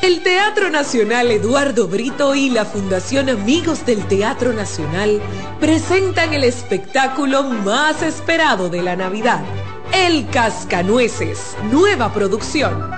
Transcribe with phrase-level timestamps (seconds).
[0.00, 5.20] El Teatro Nacional Eduardo Brito y la Fundación Amigos del Teatro Nacional
[5.58, 9.42] presentan el espectáculo más esperado de la Navidad
[9.92, 12.97] el Cascanueces, nueva producción,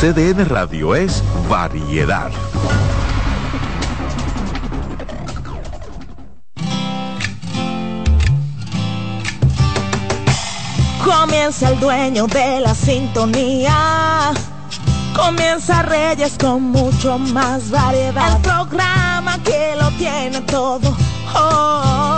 [0.00, 2.30] CDN Radio es variedad.
[11.04, 14.32] Comienza el dueño de la sintonía.
[15.16, 18.36] Comienza Reyes con mucho más variedad.
[18.36, 20.96] El programa que lo tiene todo.
[21.34, 22.17] Oh,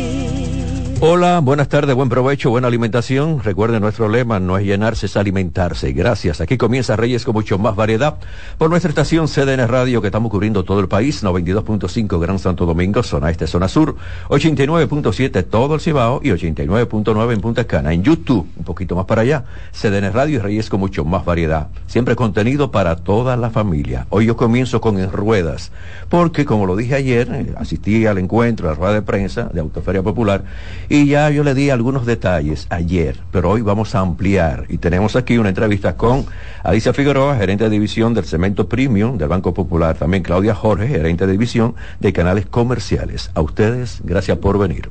[1.03, 3.41] Hola, buenas tardes, buen provecho, buena alimentación.
[3.43, 5.93] Recuerden nuestro lema, no es llenarse, es alimentarse.
[5.93, 6.41] Gracias.
[6.41, 8.19] Aquí comienza Reyes con mucho más variedad
[8.59, 13.01] por nuestra estación CDN Radio que estamos cubriendo todo el país, 92.5 Gran Santo Domingo,
[13.01, 13.95] zona este, zona sur,
[14.29, 17.93] 89.7 todo el Cibao y 89.9 en Punta Cana.
[17.93, 21.69] En YouTube, un poquito más para allá, CDN Radio y Reyes con mucho más variedad.
[21.87, 24.05] Siempre contenido para toda la familia.
[24.11, 25.71] Hoy yo comienzo con En Ruedas,
[26.09, 29.61] porque como lo dije ayer, eh, asistí al encuentro, a la rueda de prensa de
[29.61, 30.43] Autoferia Popular
[30.91, 35.15] y ya yo le di algunos detalles ayer, pero hoy vamos a ampliar y tenemos
[35.15, 36.25] aquí una entrevista con
[36.63, 41.25] Alicia Figueroa, gerente de división del Cemento Premium del Banco Popular, también Claudia Jorge, gerente
[41.25, 43.31] de división de canales comerciales.
[43.35, 44.89] A ustedes, gracias por venir.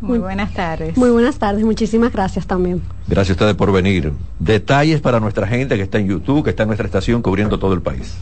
[0.00, 0.96] Muy buenas tardes.
[0.96, 2.80] Muy buenas tardes, muchísimas gracias también.
[3.06, 4.10] Gracias a ustedes por venir.
[4.38, 7.74] Detalles para nuestra gente que está en YouTube, que está en nuestra estación cubriendo todo
[7.74, 8.14] el país.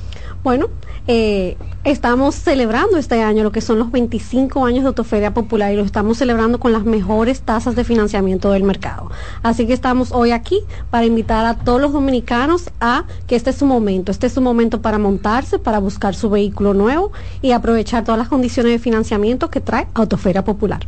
[0.42, 0.68] Bueno,
[1.06, 5.76] eh, estamos celebrando este año lo que son los 25 años de Autoferia Popular y
[5.76, 9.10] lo estamos celebrando con las mejores tasas de financiamiento del mercado.
[9.42, 13.56] Así que estamos hoy aquí para invitar a todos los dominicanos a que este es
[13.56, 17.12] su momento, este es su momento para montarse, para buscar su vehículo nuevo
[17.42, 20.80] y aprovechar todas las condiciones de financiamiento que trae Autoferia Popular.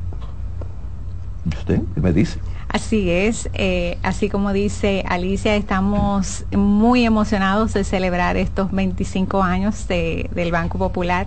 [1.46, 2.38] ¿Usted me dice?
[2.72, 9.86] Así es, eh, así como dice Alicia, estamos muy emocionados de celebrar estos 25 años
[9.88, 11.26] del Banco Popular,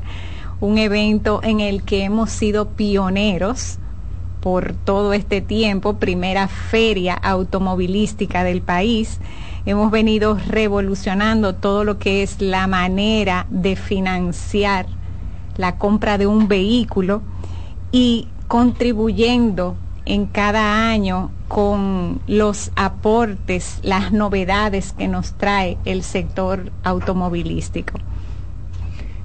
[0.60, 3.78] un evento en el que hemos sido pioneros
[4.42, 9.20] por todo este tiempo, primera feria automovilística del país.
[9.68, 14.88] Hemos venido revolucionando todo lo que es la manera de financiar
[15.58, 17.22] la compra de un vehículo
[17.92, 19.76] y contribuyendo
[20.06, 28.00] en cada año con los aportes, las novedades que nos trae el sector automovilístico.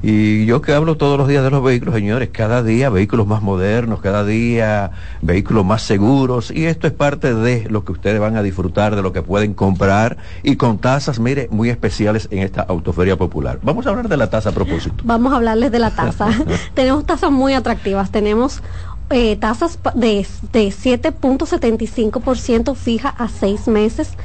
[0.02, 3.42] Y yo que hablo todos los días de los vehículos, señores, cada día vehículos más
[3.42, 8.34] modernos, cada día vehículos más seguros, y esto es parte de lo que ustedes van
[8.36, 12.62] a disfrutar, de lo que pueden comprar, y con tasas, mire, muy especiales en esta
[12.62, 13.58] autoferia popular.
[13.62, 15.02] Vamos a hablar de la tasa a propósito.
[15.04, 16.30] Vamos a hablarles de la tasa.
[16.74, 18.62] tenemos tasas muy atractivas, tenemos
[19.10, 24.16] eh, tasas de, de 7.75% fija a seis meses,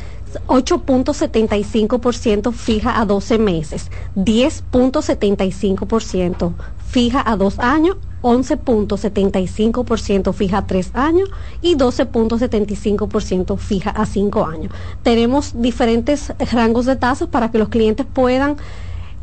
[0.47, 6.53] 8.75% fija a 12 meses, 10.75%
[6.88, 11.30] fija a dos años, 11.75% fija a tres años
[11.62, 14.74] y 12.75% fija a cinco años.
[15.04, 18.57] Tenemos diferentes rangos de tasas para que los clientes puedan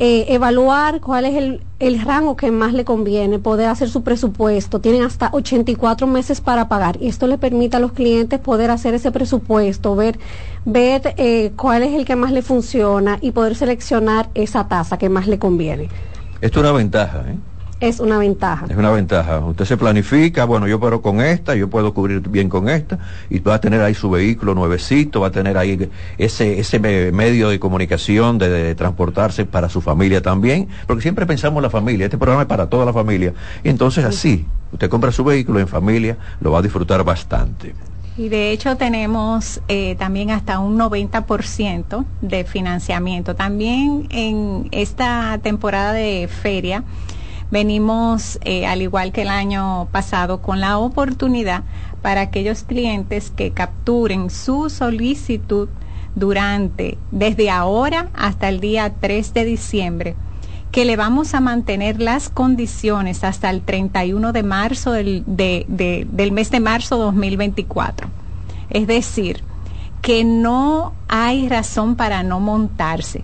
[0.04, 4.80] eh, evaluar cuál es el, el, rango que más le conviene, poder hacer su presupuesto.
[4.80, 8.94] Tienen hasta 84 meses para pagar y esto le permite a los clientes poder hacer
[8.94, 10.18] ese presupuesto, ver,
[10.64, 15.08] ver eh, cuál es el que más le funciona y poder seleccionar esa tasa que
[15.08, 15.88] más le conviene.
[16.40, 17.36] Esto es una ventaja, ¿eh?
[17.82, 18.66] Es una ventaja.
[18.68, 19.40] Es una ventaja.
[19.40, 23.40] Usted se planifica, bueno, yo puedo con esta, yo puedo cubrir bien con esta, y
[23.40, 27.58] va a tener ahí su vehículo nuevecito, va a tener ahí ese, ese medio de
[27.58, 32.42] comunicación, de, transportarse para su familia también, porque siempre pensamos en la familia, este programa
[32.42, 33.34] es para toda la familia,
[33.64, 37.74] y entonces así, usted compra su vehículo en familia, lo va a disfrutar bastante.
[38.16, 43.34] Y de hecho tenemos eh, también hasta un 90% de financiamiento.
[43.34, 46.84] También en esta temporada de feria,
[47.52, 51.64] venimos, eh, al igual que el año pasado, con la oportunidad
[52.00, 55.68] para aquellos clientes que capturen su solicitud
[56.14, 60.16] durante, desde ahora hasta el día 3 de diciembre,
[60.72, 66.50] que le vamos a mantener las condiciones hasta el 31 de marzo del, del mes
[66.50, 68.08] de marzo 2024.
[68.70, 69.44] Es decir,
[70.00, 73.22] que no hay razón para no montarse.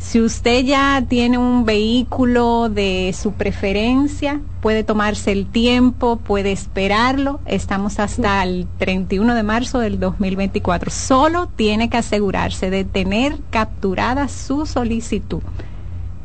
[0.00, 7.38] Si usted ya tiene un vehículo de su preferencia, puede tomarse el tiempo, puede esperarlo.
[7.44, 10.90] Estamos hasta el 31 de marzo del 2024.
[10.90, 15.42] Solo tiene que asegurarse de tener capturada su solicitud.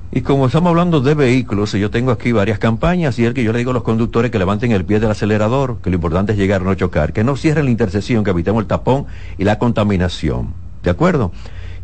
[0.09, 3.51] Y como estamos hablando de vehículos, yo tengo aquí varias campañas y es que yo
[3.51, 6.37] le digo a los conductores que levanten el pie del acelerador, que lo importante es
[6.37, 9.05] llegar, no chocar, que no cierren la intersección, que evitemos el tapón
[9.37, 10.53] y la contaminación.
[10.81, 11.33] ¿De acuerdo?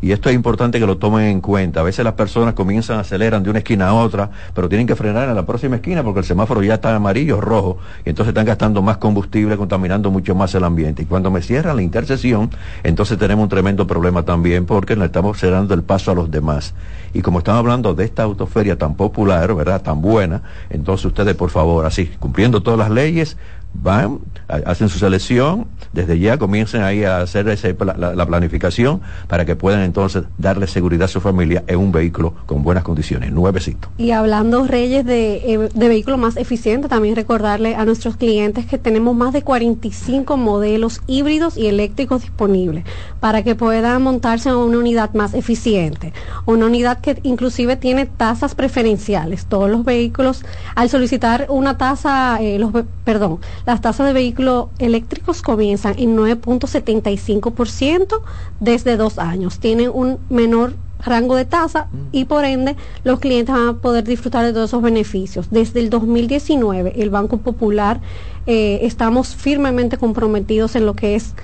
[0.02, 1.80] Y esto es importante que lo tomen en cuenta.
[1.80, 5.28] A veces las personas comienzan, aceleran de una esquina a otra, pero tienen que frenar
[5.28, 8.44] en la próxima esquina porque el semáforo ya está amarillo o rojo, y entonces están
[8.44, 11.04] gastando más combustible, contaminando mucho más el ambiente.
[11.04, 12.50] Y cuando me cierran la intersección,
[12.82, 16.74] entonces tenemos un tremendo problema también porque le estamos cerrando el paso a los demás.
[17.14, 19.82] Y como estamos hablando de esta autoferia tan popular, ¿verdad?
[19.82, 23.36] Tan buena, entonces ustedes, por favor, así, cumpliendo todas las leyes,
[23.74, 24.20] van,
[24.66, 30.24] hacen su selección, desde ya comiencen ahí a hacer la, planificación para que puedan entonces
[30.38, 33.88] darle seguridad a su familia en un vehículo con buenas condiciones, nuevecito.
[33.98, 38.78] Y hablando, Reyes, de, eh, de vehículos más eficientes, también recordarle a nuestros clientes que
[38.78, 42.84] tenemos más de 45 modelos híbridos y eléctricos disponibles
[43.20, 46.12] para que puedan montarse en una unidad más eficiente,
[46.46, 49.46] una unidad que inclusive tiene tasas preferenciales.
[49.46, 50.44] Todos los vehículos,
[50.74, 52.72] al solicitar una tasa, eh, los,
[53.04, 58.20] perdón, las tasas de vehículos eléctricos comienzan en 9.75%
[58.60, 59.58] desde dos años.
[59.58, 60.74] Tienen un menor
[61.04, 64.82] rango de tasa y por ende los clientes van a poder disfrutar de todos esos
[64.82, 65.48] beneficios.
[65.50, 68.00] Desde el 2019 el Banco Popular
[68.46, 71.34] eh, estamos firmemente comprometidos en lo que es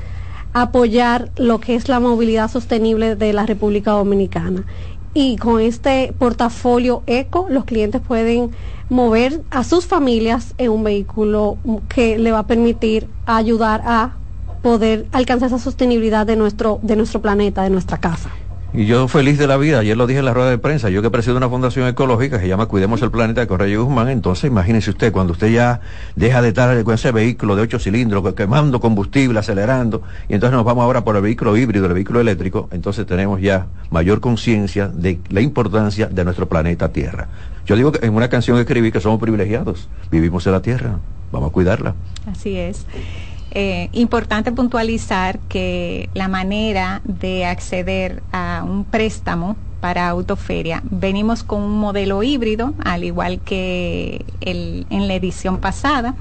[0.53, 4.65] apoyar lo que es la movilidad sostenible de la República Dominicana.
[5.15, 8.51] Y con este portafolio eco los clientes pueden
[8.89, 11.59] mover a sus familias en un vehículo
[11.89, 14.13] que le va a permitir ayudar a
[14.63, 18.31] poder alcanzar esa sostenibilidad de nuestro, de nuestro planeta, de nuestra casa.
[18.75, 21.01] Y yo feliz de la vida, ayer lo dije en la rueda de prensa, yo
[21.01, 24.51] que presido una fundación ecológica que se llama Cuidemos el Planeta de Correo Guzmán, entonces
[24.51, 25.81] imagínese usted, cuando usted ya
[26.17, 30.67] deja de estar con ese vehículo de ocho cilindros, quemando combustible, acelerando, y entonces nos
[30.67, 35.19] vamos ahora por el vehículo híbrido, el vehículo eléctrico, entonces tenemos ya mayor conciencia de
[35.31, 37.29] la importancia de nuestro planeta Tierra.
[37.65, 40.99] Yo digo que en una canción escribí que somos privilegiados, vivimos en la Tierra,
[41.33, 41.95] vamos a cuidarla.
[42.27, 42.85] Así es.
[43.53, 51.63] Eh, importante puntualizar que la manera de acceder a un préstamo para autoferia, venimos con
[51.63, 56.15] un modelo híbrido, al igual que el, en la edición pasada.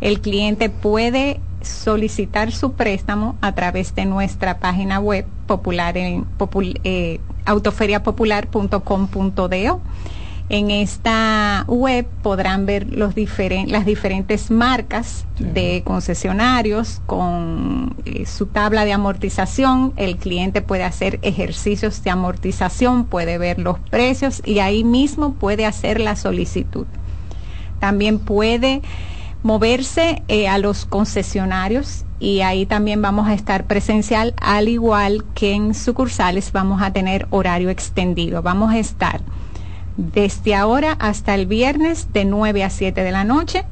[0.00, 9.80] El cliente puede solicitar su préstamo a través de nuestra página web popular eh, autoferiapopular.com.do
[10.52, 13.14] en esta web podrán ver los
[13.66, 19.94] las diferentes marcas de concesionarios con eh, su tabla de amortización.
[19.96, 25.64] El cliente puede hacer ejercicios de amortización, puede ver los precios y ahí mismo puede
[25.64, 26.86] hacer la solicitud.
[27.80, 28.82] También puede
[29.42, 35.54] moverse eh, a los concesionarios y ahí también vamos a estar presencial, al igual que
[35.54, 38.42] en sucursales vamos a tener horario extendido.
[38.42, 39.22] Vamos a estar
[39.96, 43.64] desde ahora hasta el viernes de 9 a 7 de la noche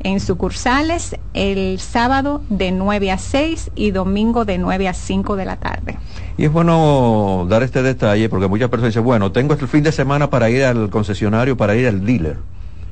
[0.00, 5.44] en sucursales, el sábado de 9 a 6 y domingo de 9 a 5 de
[5.44, 5.98] la tarde.
[6.36, 9.92] Y es bueno dar este detalle porque muchas personas dicen, bueno, tengo este fin de
[9.92, 12.36] semana para ir al concesionario, para ir al dealer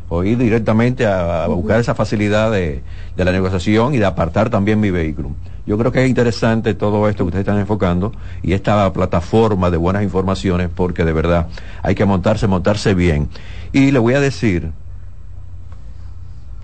[0.08, 2.82] o ir directamente a, buscar esa facilidad de,
[3.16, 5.30] la negociación y de apartar también mi vehículo.
[5.66, 9.78] Yo creo que es interesante todo esto que ustedes están enfocando y esta plataforma de
[9.78, 11.48] buenas informaciones porque de verdad
[11.82, 13.28] hay que montarse, montarse bien.
[13.72, 14.72] Y le voy a decir,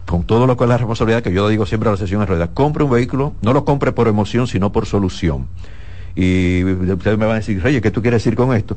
[0.07, 2.29] con todo lo que es la responsabilidad que yo digo siempre a la sesión en
[2.29, 5.47] realidad, compre un vehículo, no lo compre por emoción, sino por solución.
[6.15, 8.77] Y ustedes me van a decir, Reyes, ¿qué tú quieres decir con esto?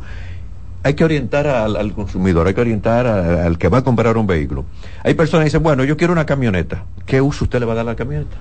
[0.84, 4.66] hay que orientar al, consumidor, hay que orientar al que va a comprar un vehículo.
[5.04, 6.84] Hay personas que dicen, bueno, yo quiero una camioneta.
[7.06, 8.36] ¿Qué uso usted le va a dar a la camioneta?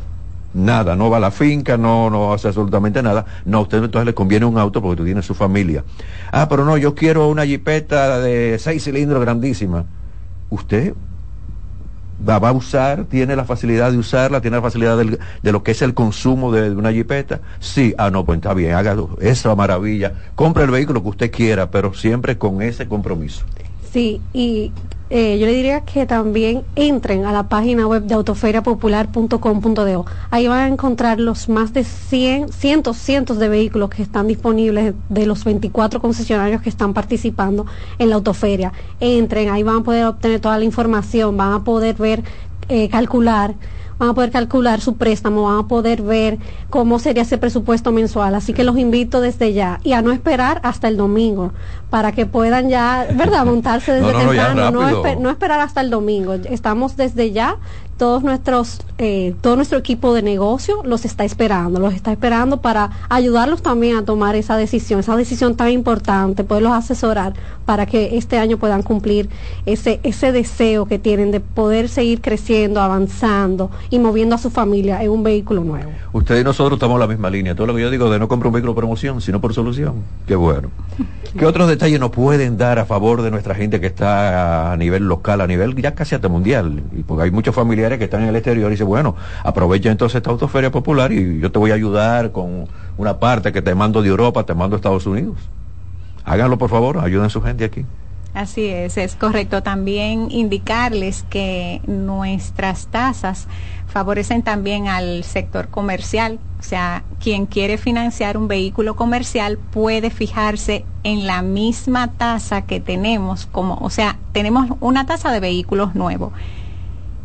[0.54, 3.24] Nada, no va a la finca, no, no hace absolutamente nada.
[3.44, 5.84] No, a usted entonces le conviene un auto porque tú tienes su familia.
[6.30, 9.86] Ah, pero no, yo quiero una jipeta de seis cilindros grandísima.
[10.50, 10.94] Usted
[12.28, 15.82] va, a usar, tiene la facilidad de usarla, tiene la facilidad de lo que es
[15.82, 17.40] el consumo de, una jipeta.
[17.58, 20.12] Sí, ah, no, pues está bien, haga esa maravilla.
[20.34, 23.44] Compre el vehículo que usted quiera, pero siempre con ese compromiso.
[23.92, 24.72] Sí, y
[25.14, 30.06] eh, yo le diría que también entren a la página web de autoferiapopular.com.do.
[30.30, 34.94] Ahí van a encontrar los más de 100, cientos, cientos de vehículos que están disponibles
[35.10, 37.66] de los 24 concesionarios que están participando
[37.98, 38.72] en la autoferia.
[39.00, 42.22] Entren, ahí van a poder obtener toda la información, van a poder ver,
[42.70, 43.54] eh, calcular
[43.98, 46.38] van a poder calcular su préstamo, van a poder ver
[46.70, 48.34] cómo sería ese presupuesto mensual.
[48.34, 51.52] Así que los invito desde ya y a no esperar hasta el domingo
[51.90, 56.34] para que puedan ya, ¿verdad?, montarse desde temprano, no, esperar hasta el domingo.
[56.34, 57.56] Estamos desde ya
[58.02, 62.90] todos nuestros, eh, todo nuestro equipo de negocio los está esperando, los está esperando para
[63.08, 68.38] ayudarlos también a tomar esa decisión, esa decisión tan importante, poderlos asesorar para que este
[68.38, 69.28] año puedan cumplir
[69.66, 75.00] ese, ese deseo que tienen de poder seguir creciendo, avanzando y moviendo a su familia
[75.00, 75.92] en un vehículo nuevo.
[76.12, 77.54] Ustedes y nosotros estamos en la misma línea.
[77.54, 80.02] Todo lo que yo digo de no comprar un vehículo por promoción, sino por solución.
[80.26, 80.70] Qué bueno.
[81.38, 85.08] ¿Qué otros detalles nos pueden dar a favor de nuestra gente que está a nivel
[85.08, 86.82] local, a nivel ya casi hasta mundial?
[86.94, 90.16] Y porque hay muchos familiares que están en el exterior y dice, bueno, aprovecha entonces
[90.16, 94.02] esta autoferia popular y yo te voy a ayudar con una parte que te mando
[94.02, 95.38] de Europa, te mando a Estados Unidos.
[96.24, 97.86] Háganlo por favor, ayuden a su gente aquí.
[98.34, 99.62] Así es, es correcto.
[99.62, 103.46] También indicarles que nuestras tasas
[103.86, 106.38] favorecen también al sector comercial.
[106.62, 112.78] O sea, quien quiere financiar un vehículo comercial puede fijarse en la misma tasa que
[112.78, 116.32] tenemos, como, o sea, tenemos una tasa de vehículos nuevos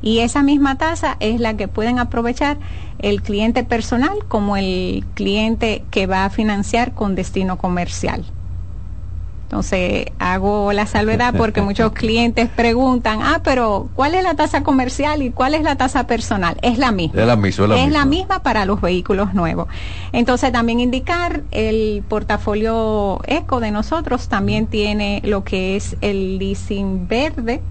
[0.02, 2.58] y esa misma tasa es la que pueden aprovechar
[2.98, 8.26] el cliente personal como el cliente que va a financiar con destino comercial.
[9.48, 15.22] Entonces hago la salvedad porque muchos clientes preguntan, ah, pero ¿cuál es la tasa comercial
[15.22, 16.58] y cuál es la tasa personal?
[16.62, 17.22] Es la misma.
[17.22, 17.80] Es la misma.
[17.80, 18.44] Es la, misma.
[18.44, 19.70] para los vehículos nuevos.
[20.12, 27.08] Entonces también indicar el portafolio eco de nosotros también tiene lo que es el leasing
[27.08, 27.62] verde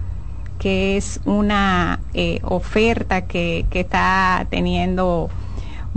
[0.57, 5.29] que es una eh, oferta que, que, está teniendo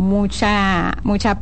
[0.00, 1.38] mucha mucha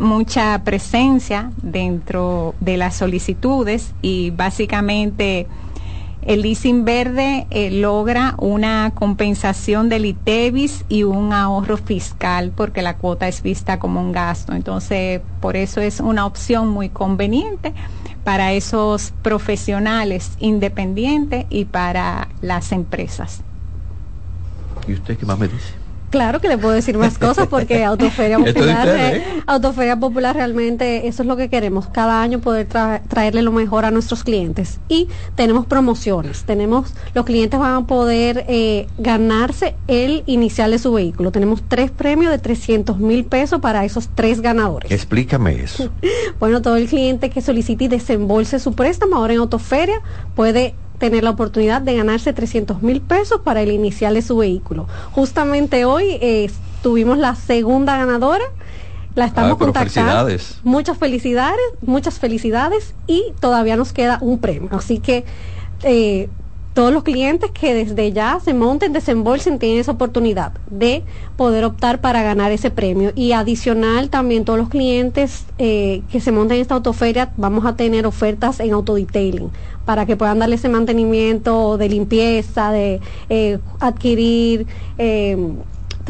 [0.00, 5.46] mucha presencia dentro de las solicitudes y básicamente
[6.22, 12.96] el leasing verde eh, logra una compensación del ITEVIS y un ahorro fiscal porque la
[12.96, 14.52] cuota es vista como un gasto.
[14.52, 17.72] Entonces, por eso es una opción muy conveniente
[18.22, 23.40] para esos profesionales independientes y para las empresas.
[24.86, 25.79] ¿Y usted qué más me dice?
[26.10, 29.42] Claro que le puedo decir más cosas porque Autoferia Popular, ¿eh?
[29.46, 33.90] Autoferia Popular realmente eso es lo que queremos, cada año poder traerle lo mejor a
[33.90, 34.80] nuestros clientes.
[34.88, 40.92] Y tenemos promociones, tenemos, los clientes van a poder eh, ganarse el inicial de su
[40.92, 41.30] vehículo.
[41.30, 44.90] Tenemos tres premios de 300 mil pesos para esos tres ganadores.
[44.90, 45.90] Explícame eso.
[46.40, 50.00] bueno, todo el cliente que solicite y desembolse su préstamo ahora en Autoferia
[50.34, 54.86] puede tener la oportunidad de ganarse 300 mil pesos para el inicial de su vehículo.
[55.10, 56.48] Justamente hoy eh,
[56.82, 58.44] tuvimos la segunda ganadora.
[59.16, 60.12] La estamos contactando.
[60.12, 60.60] Felicidades.
[60.62, 64.68] Muchas felicidades, muchas felicidades y todavía nos queda un premio.
[64.72, 65.24] Así que
[65.82, 66.28] eh,
[66.74, 71.02] todos los clientes que desde ya se monten, desembolsen, tienen esa oportunidad de
[71.36, 73.12] poder optar para ganar ese premio.
[73.16, 77.76] Y adicional también todos los clientes eh, que se monten en esta autoferia, vamos a
[77.76, 79.50] tener ofertas en autodetailing
[79.84, 84.66] para que puedan darle ese mantenimiento de limpieza, de eh, adquirir
[84.98, 85.36] eh,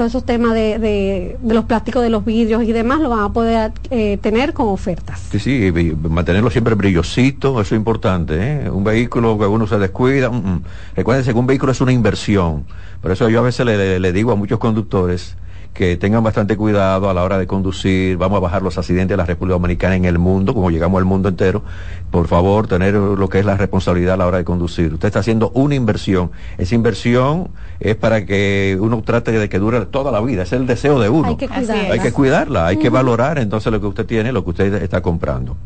[0.01, 3.33] todos esos temas de, de, los plásticos de los vidrios y demás, lo van a
[3.35, 5.29] poder eh, tener con ofertas.
[5.31, 5.71] Sí, sí,
[6.09, 8.71] mantenerlo siempre brillosito, eso es importante.
[8.71, 10.63] Un vehículo que uno se descuida, mm, mm.
[10.97, 12.65] recuérdense que un vehículo es una inversión.
[13.03, 15.37] Por eso yo a veces le digo a muchos conductores,
[15.75, 19.17] que tengan bastante cuidado a la hora de conducir, vamos a bajar los accidentes de
[19.17, 21.63] la República Dominicana en el mundo, como llegamos al mundo entero,
[22.11, 24.93] por favor, tener lo que es la responsabilidad a la hora de conducir.
[24.93, 29.87] Usted está haciendo una inversión, esa inversión es para que uno trate de que dure
[29.87, 31.29] toda la vida, es el deseo de uno.
[31.29, 34.45] Hay que cuidarla, hay que, cuidarla, hay que valorar entonces lo que usted tiene, lo
[34.45, 35.57] que usted está comprando.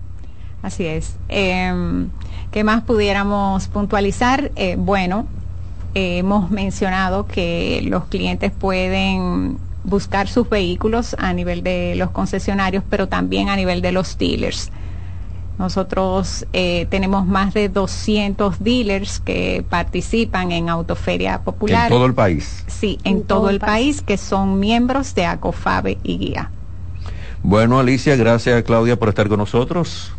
[0.62, 1.16] Así es.
[1.28, 1.72] Eh,
[2.50, 4.52] ¿Qué más pudiéramos puntualizar?
[4.56, 5.26] Eh, bueno,
[5.94, 13.08] hemos mencionado que los clientes pueden buscar sus vehículos a nivel de los concesionarios, pero
[13.08, 14.70] también a nivel de los dealers.
[15.58, 21.84] Nosotros eh, tenemos más de 200 dealers que participan en Autoferia Popular.
[21.84, 22.64] ¿En todo el país?
[22.66, 24.02] Sí, en, todo, el país.
[24.02, 26.50] que son miembros de ACOFABE y Guía.
[27.44, 30.12] Bueno, Alicia, gracias Claudia por estar con nosotros.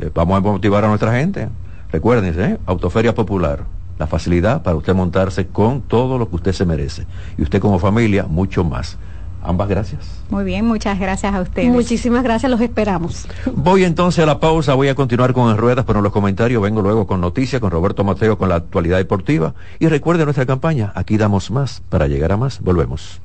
[0.00, 1.48] Eh, vamos a motivar a nuestra gente.
[1.92, 2.58] Recuérdense, ¿eh?
[2.66, 3.64] Autoferia Popular,
[3.98, 7.06] la facilidad para usted montarse con todo lo que usted se merece.
[7.38, 8.98] Y usted como familia, mucho más.
[9.44, 10.00] Ambas gracias.
[10.30, 11.68] Muy bien, muchas gracias a ustedes.
[11.68, 13.28] Muchísimas gracias, los esperamos.
[13.54, 16.80] Voy entonces a la pausa, voy a continuar con Ruedas, pero en los comentarios vengo
[16.80, 19.54] luego con noticias, con Roberto Mateo, con la actualidad deportiva.
[19.78, 22.60] Y recuerde nuestra campaña, aquí damos más para llegar a más.
[22.60, 23.20] Volvemos.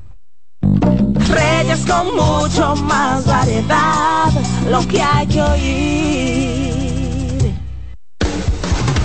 [0.61, 4.29] Reyes con mucho más variedad,
[4.69, 6.58] lo que hay que oír.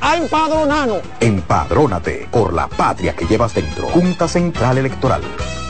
[0.00, 1.00] a empadronarnos.
[1.20, 3.88] Empadrónate por la patria que llevas dentro.
[3.88, 5.22] Junta Central Electoral.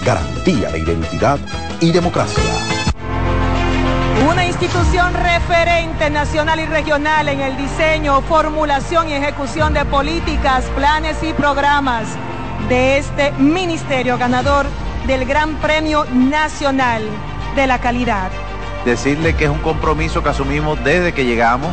[0.04, 1.38] Garantía de identidad
[1.80, 2.42] y democracia.
[4.30, 11.22] Una institución referente nacional y regional en el diseño, formulación y ejecución de políticas, planes
[11.22, 12.06] y programas
[12.68, 14.66] de este ministerio ganador
[15.06, 17.02] del Gran Premio Nacional
[17.54, 18.30] de la Calidad.
[18.84, 21.72] Decirle que es un compromiso que asumimos desde que llegamos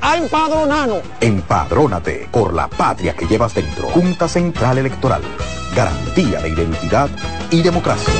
[0.00, 1.02] a empadronarnos.
[1.20, 3.88] Empadrónate por la patria que llevas dentro.
[3.88, 5.22] Junta Central Electoral.
[5.74, 7.08] Garantía de identidad
[7.50, 8.14] y democracia.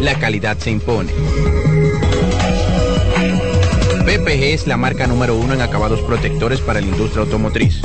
[0.00, 1.12] La calidad se impone.
[4.04, 7.82] PPG es la marca número uno en acabados protectores para la industria automotriz,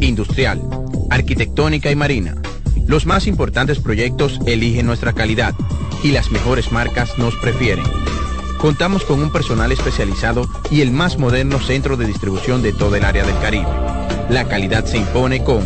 [0.00, 0.60] industrial,
[1.08, 2.34] arquitectónica y marina.
[2.86, 5.54] Los más importantes proyectos eligen nuestra calidad
[6.02, 7.84] y las mejores marcas nos prefieren.
[8.58, 13.04] Contamos con un personal especializado y el más moderno centro de distribución de todo el
[13.04, 13.68] área del Caribe.
[14.30, 15.62] La calidad se impone con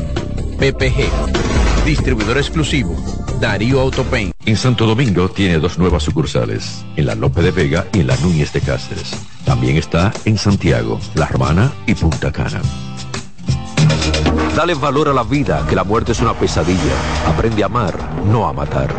[0.59, 2.97] PPG, distribuidor exclusivo,
[3.41, 4.33] Darío Autopain.
[4.45, 8.17] En Santo Domingo tiene dos nuevas sucursales, en la Lope de Vega y en la
[8.17, 9.13] Núñez de Cáceres.
[9.45, 12.61] También está en Santiago, La Romana y Punta Cana.
[14.57, 16.93] Dale valor a la vida, que la muerte es una pesadilla.
[17.27, 18.95] Aprende a amar, no a matar.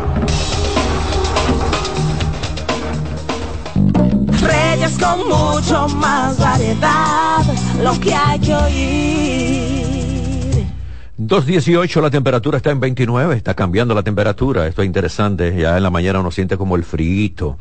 [4.72, 7.42] Reyes con mucho más variedad,
[7.82, 9.82] lo que hay que oír.
[11.18, 15.82] 2.18, la temperatura está en 29, está cambiando la temperatura, esto es interesante, ya en
[15.82, 17.58] la mañana uno siente como el frío.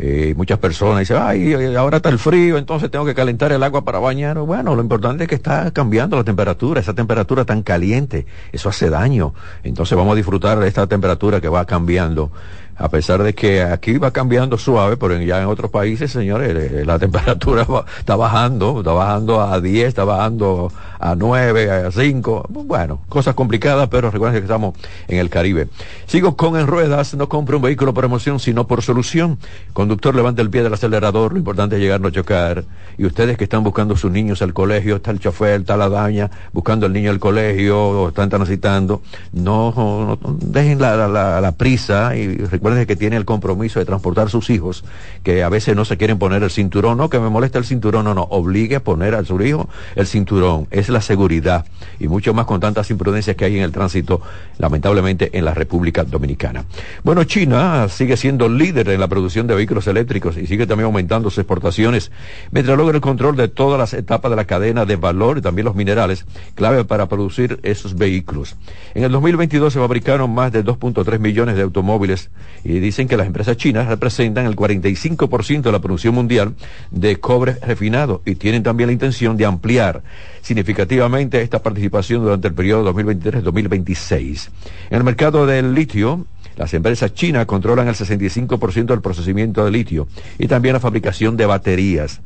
[0.00, 3.84] Eh, muchas personas dicen, ay, ahora está el frío, entonces tengo que calentar el agua
[3.84, 4.38] para bañar.
[4.38, 8.90] Bueno, lo importante es que está cambiando la temperatura, esa temperatura tan caliente, eso hace
[8.90, 9.32] daño.
[9.62, 12.32] Entonces vamos a disfrutar de esta temperatura que va cambiando
[12.78, 16.84] a pesar de que aquí va cambiando suave, pero ya en otros países, señores, eh,
[16.84, 17.66] la temperatura
[17.98, 22.46] está bajando, está bajando a 10, está bajando a 9, a 5.
[22.48, 24.74] Bueno, cosas complicadas, pero recuerden que estamos
[25.08, 25.68] en el Caribe.
[26.06, 29.38] Sigo con en ruedas, no compre un vehículo por emoción, sino por solución.
[29.72, 32.64] Conductor, levante el pie del acelerador, lo importante es llegar, no chocar.
[32.96, 36.30] Y ustedes que están buscando sus niños al colegio, está el chofer, está la daña,
[36.52, 42.36] buscando al niño al colegio, o están transitando, no, no dejen la, la, prisa y
[42.36, 44.84] recuerden que tiene el compromiso de transportar sus hijos,
[45.22, 48.04] que a veces no se quieren poner el cinturón, no, que me molesta el cinturón,
[48.04, 51.64] no, no, obligue a poner a su hijo el cinturón, la seguridad
[52.00, 54.20] y mucho más con tantas imprudencias que hay en el tránsito,
[54.58, 56.64] lamentablemente, en la República Dominicana.
[57.04, 61.30] Bueno, China sigue siendo líder en la producción de vehículos eléctricos y sigue también aumentando
[61.30, 62.10] sus exportaciones,
[62.50, 65.64] mientras logra el control de todas las etapas de la cadena de valor y también
[65.66, 66.24] los minerales,
[66.54, 68.56] clave para producir esos vehículos.
[68.94, 72.30] En el 2022 se fabricaron más de 2.3 millones de automóviles
[72.64, 76.54] y dicen que las empresas chinas representan el 45% de la producción mundial
[76.90, 80.02] de cobre refinado y tienen también la intención de ampliar
[80.42, 84.48] significativamente esta participación durante el periodo 2023-2026.
[84.90, 90.08] En el mercado del litio, las empresas chinas controlan el 65% del procesamiento de litio
[90.38, 92.20] y también la fabricación de baterías.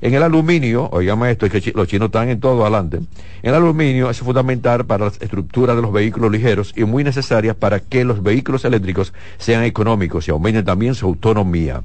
[0.00, 3.00] En el aluminio, oigamos esto, es que los chinos están en todo adelante.
[3.42, 7.80] El aluminio es fundamental para la estructura de los vehículos ligeros y muy necesaria para
[7.80, 11.82] que los vehículos eléctricos sean económicos y aumenten también su autonomía.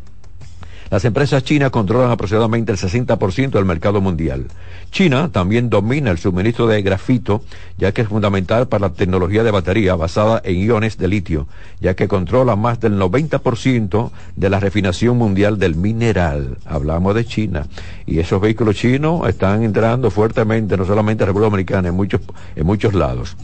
[0.94, 4.46] Las empresas chinas controlan aproximadamente el 60% del mercado mundial.
[4.92, 7.42] China también domina el suministro de grafito,
[7.80, 11.48] ya que es fundamental para la tecnología de batería basada en iones de litio,
[11.82, 16.60] ya que controla más del 90% de la refinación mundial del mineral.
[16.64, 17.66] Hablamos de China.
[18.06, 22.22] Y esos vehículos chinos están entrando fuertemente, no solamente en República Dominicana, en muchos,
[22.56, 23.36] en muchos lados.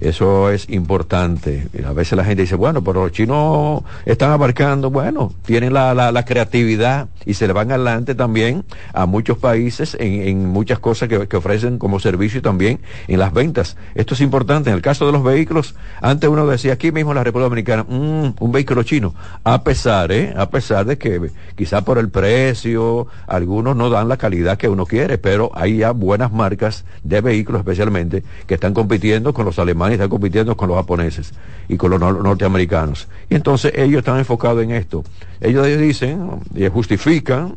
[0.00, 1.68] Eso es importante.
[1.86, 6.24] A veces la gente dice, bueno, pero los chinos están abarcando, bueno, tienen la, la,
[6.24, 11.28] creatividad y se le van adelante también a muchos países en, en muchas cosas que,
[11.28, 13.76] que, ofrecen como servicio y también en las ventas.
[13.94, 14.70] Esto es importante.
[14.70, 17.84] En el caso de los vehículos, antes uno decía aquí mismo en la República Dominicana,
[17.88, 20.34] mmm, un vehículo chino, a pesar, ¿eh?
[20.36, 24.84] A pesar de que quizá por el precio, algunos no dan la calidad que uno
[24.84, 29.85] quiere, pero hay ya buenas marcas de vehículos especialmente que están compitiendo con los alemanes
[29.94, 31.32] están compitiendo con los japoneses
[31.68, 33.08] y con los norteamericanos.
[33.28, 35.04] Y entonces ellos están enfocados en esto.
[35.40, 37.56] Ellos dicen, y justifican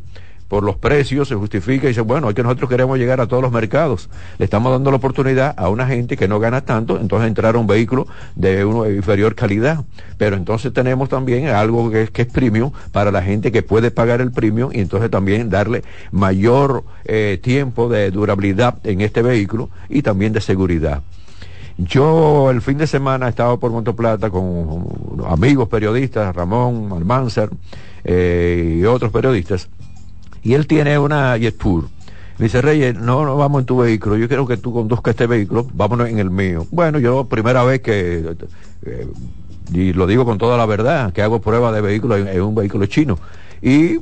[0.49, 3.41] por los precios, se justifica y dice, bueno, es que nosotros queremos llegar a todos
[3.41, 4.09] los mercados.
[4.39, 7.59] Le estamos dando la oportunidad a una gente que no gana tanto, entonces entrar a
[7.59, 9.85] un vehículo de una inferior calidad.
[10.17, 14.21] Pero entonces tenemos también algo que es, que premium para la gente que puede pagar
[14.21, 20.01] el premium y entonces también darle mayor eh, tiempo de durabilidad en este vehículo y
[20.01, 21.03] también de seguridad.
[21.81, 24.85] Yo el fin de semana he estado por Monteplata con
[25.25, 27.49] amigos periodistas, Ramón Almanzar
[28.03, 29.69] eh, y otros periodistas,
[30.43, 31.85] y él tiene una Tour.
[32.37, 35.25] Me dice, Reyes, no, no vamos en tu vehículo, yo quiero que tú conduzcas este
[35.25, 36.67] vehículo, vámonos en el mío.
[36.71, 38.35] Bueno, yo primera vez que,
[38.85, 39.07] eh,
[39.71, 42.87] y lo digo con toda la verdad, que hago prueba de vehículo en, un vehículo
[42.87, 43.17] chino.
[43.61, 43.99] Y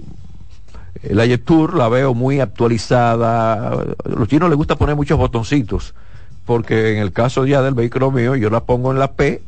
[1.12, 3.70] la Jet la veo muy actualizada.
[3.70, 5.94] A los chinos les gusta poner muchos botoncitos
[6.48, 9.42] porque en el caso ya del vehículo mío, yo la pongo en la P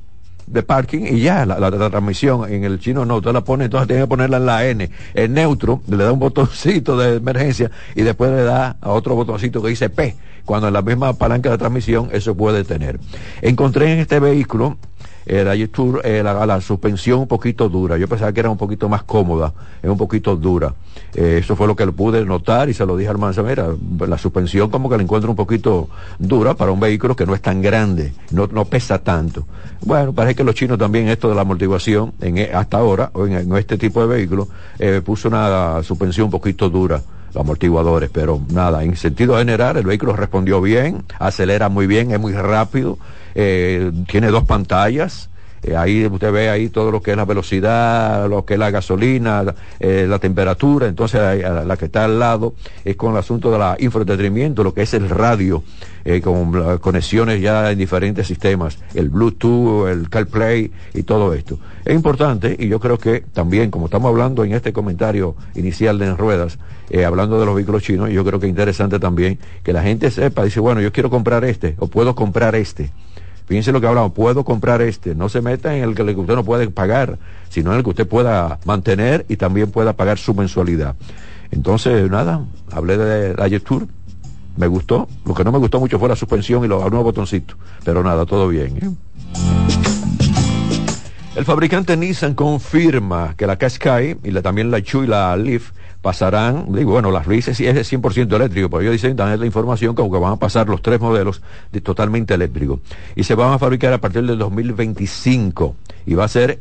[0.47, 4.03] de parking y ya, la, transmisión en el chino no, usted la pone, entonces tiene
[4.03, 8.31] que ponerla en la N, en neutro, le da un botoncito de emergencia y después
[8.31, 12.09] le da a otro botoncito que dice P, cuando en la misma palanca de transmisión
[12.11, 12.99] eso puede tener.
[13.41, 14.77] Encontré en este vehículo
[15.25, 17.97] eh, la, suspensión un poquito dura.
[17.97, 20.73] Yo pensaba que era un poquito más cómoda, es un poquito dura.
[21.13, 23.67] Eh, eso fue lo que pude notar y se lo dije al Manza, mira,
[24.07, 27.41] la suspensión como que la encuentro un poquito dura para un vehículo que no es
[27.41, 29.45] tan grande, no, no pesa tanto.
[29.81, 33.25] Bueno, parece que los chinos también esto de la amortiguación, en, e, hasta ahora, o
[33.25, 37.01] en, este tipo de vehículos, eh, puso una suspensión un poquito dura
[37.33, 42.19] los amortiguadores, pero nada, en sentido general el vehículo respondió bien, acelera muy bien, es
[42.19, 42.97] muy rápido,
[43.35, 45.29] eh, tiene dos pantallas.
[45.63, 48.71] Eh, ahí usted ve ahí todo lo que es la velocidad, lo que es la
[48.71, 49.43] gasolina,
[49.79, 50.87] eh, la temperatura.
[50.87, 52.53] Entonces la, que está al lado
[52.85, 55.63] es con el asunto de la infoentretenimiento, lo que es el radio,
[56.23, 61.59] con conexiones ya en diferentes sistemas, el Bluetooth, el CarPlay y todo esto.
[61.85, 66.07] Es importante y yo creo que también, como estamos hablando en este comentario inicial de
[66.07, 66.57] En Ruedas,
[67.05, 70.43] hablando de los vehículos chinos, yo creo que es interesante también que la gente sepa,
[70.43, 72.91] dice, bueno, yo quiero comprar este o puedo comprar este
[73.49, 76.43] Fíjense lo que hablamos, puedo comprar este, no se meta en el que usted no
[76.43, 77.17] puede pagar,
[77.49, 80.95] sino en el que usted pueda mantener y también pueda pagar su mensualidad.
[81.49, 83.87] Entonces, nada, hablé de la Tour,
[84.55, 87.57] me gustó, lo que no me gustó mucho fue la suspensión y los nuevos botoncitos,
[87.83, 88.77] pero nada, todo bien.
[88.77, 88.89] ¿eh?
[91.35, 95.71] El fabricante Nissan confirma que la Qashqai y la, también la Chu y la Leaf
[96.01, 99.95] pasarán, digo, bueno, las sí es de 100% eléctrico, pero ellos dicen también la información
[99.95, 102.79] como que van a pasar los tres modelos de totalmente eléctricos.
[103.15, 106.57] Y se van a fabricar a partir del 2025 y va a ser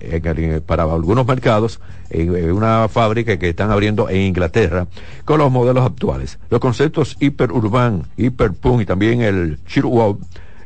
[0.66, 4.86] para algunos mercados en, una fábrica que están abriendo en Inglaterra
[5.24, 6.38] con los modelos actuales.
[6.50, 10.18] Los conceptos Hyper Urban, Hyper Punk y también el Wow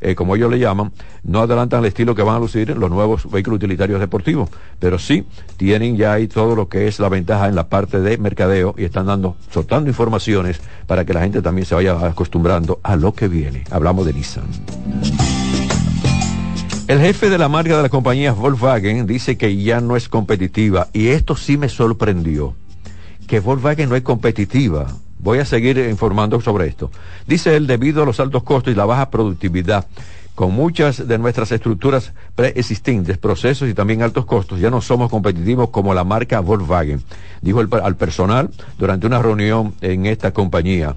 [0.02, 3.30] eh, como ellos le llaman, no adelantan el estilo que van a lucir los nuevos
[3.30, 5.24] vehículos utilitarios deportivos, pero sí
[5.56, 8.84] tienen ya ahí todo lo que es la ventaja en la parte de mercadeo y
[8.84, 13.28] están dando, soltando informaciones para que la gente también se vaya acostumbrando a lo que
[13.28, 13.64] viene.
[13.70, 14.44] Hablamos de Nissan.
[16.88, 20.88] El jefe de la marca de la compañía Volkswagen dice que ya no es competitiva
[20.92, 22.54] y esto sí me sorprendió,
[23.28, 24.88] que Volkswagen no es competitiva.
[25.22, 26.90] Voy a seguir informando sobre esto.
[27.28, 29.86] Dice él, debido a los altos costos y la baja productividad,
[30.34, 35.68] con muchas de nuestras estructuras preexistentes, procesos y también altos costos, ya no somos competitivos
[35.70, 37.02] como la marca Volkswagen,
[37.40, 40.96] dijo al personal durante una reunión en esta compañía.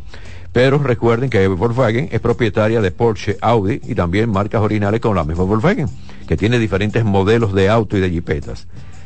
[0.51, 5.23] Pero recuerden que Volkswagen es propietaria de Porsche, Audi y también marcas originales como la
[5.23, 5.87] misma Volkswagen,
[6.27, 8.65] que tiene diferentes modelos de auto y de jipetas.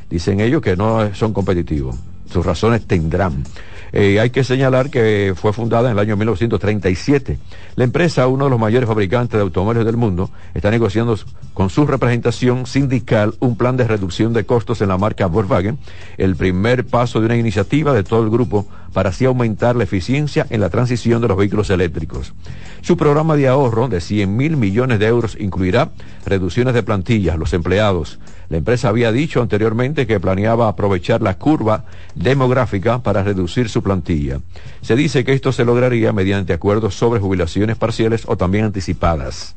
[0.10, 1.98] Dicen ellos que no son competitivos.
[2.32, 3.44] Sus razones tendrán.
[3.92, 7.40] Eh, hay que señalar que fue fundada en el año 1937.
[7.76, 11.18] La empresa, uno de los mayores fabricantes de automóviles del mundo, está negociando
[11.54, 15.78] con su representación sindical un plan de reducción de costos en la marca Volkswagen,
[16.18, 20.48] el primer paso de una iniciativa de todo el grupo para así aumentar la eficiencia
[20.50, 22.34] en la transición de los vehículos eléctricos.
[22.82, 25.92] Su programa de ahorro de 100 mil millones de euros incluirá
[26.26, 28.20] reducciones de plantillas, los empleados.
[28.50, 31.86] La empresa había dicho anteriormente que planeaba aprovechar la curva
[32.16, 34.40] demográfica para reducir su plantilla.
[34.82, 39.56] Se dice que esto se lograría mediante acuerdos sobre jubilaciones parciales o también anticipadas.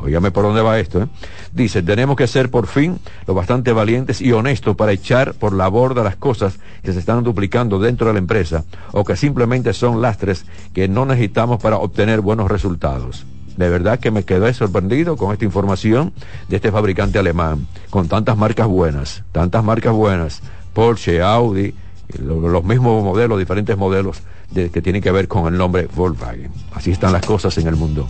[0.00, 1.06] Óigame por dónde va esto, ¿eh?
[1.52, 5.68] Dice, tenemos que ser por fin lo bastante valientes y honestos para echar por la
[5.68, 10.02] borda las cosas que se están duplicando dentro de la empresa o que simplemente son
[10.02, 13.24] lastres que no necesitamos para obtener buenos resultados.
[13.56, 16.12] De verdad que me quedé sorprendido con esta información
[16.48, 20.40] de este fabricante alemán, con tantas marcas buenas, tantas marcas buenas,
[20.72, 21.74] Porsche, Audi,
[22.18, 24.22] los mismos modelos, diferentes modelos
[24.54, 26.50] que tienen que ver con el nombre Volkswagen.
[26.72, 28.06] Así están las cosas en el mundo.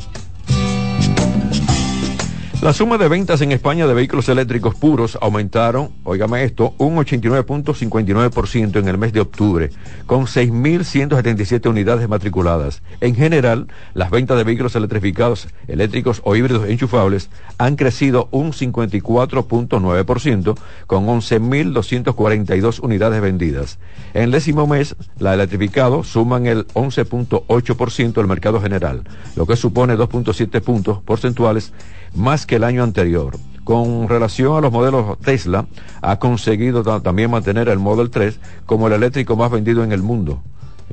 [2.62, 8.79] La suma de ventas en España de vehículos eléctricos puros aumentaron, óigame esto, un 89.59%
[8.79, 9.70] en el mes de octubre,
[10.07, 12.85] con 6.177 unidades matriculadas.
[13.01, 20.57] En general, las ventas de vehículos electrificados, eléctricos o híbridos enchufables han crecido un 54.9%,
[20.87, 23.81] con 11.242 unidades vendidas.
[24.14, 29.03] En el décimo mes, la electrificado suman el 11.8% del mercado general,
[29.35, 31.72] lo que supone 2.7 puntos porcentuales
[32.14, 33.37] más que el año anterior.
[33.64, 35.66] Con relación a los modelos Tesla,
[36.01, 40.42] ha conseguido también mantener el Model 3 como el eléctrico más vendido en el mundo.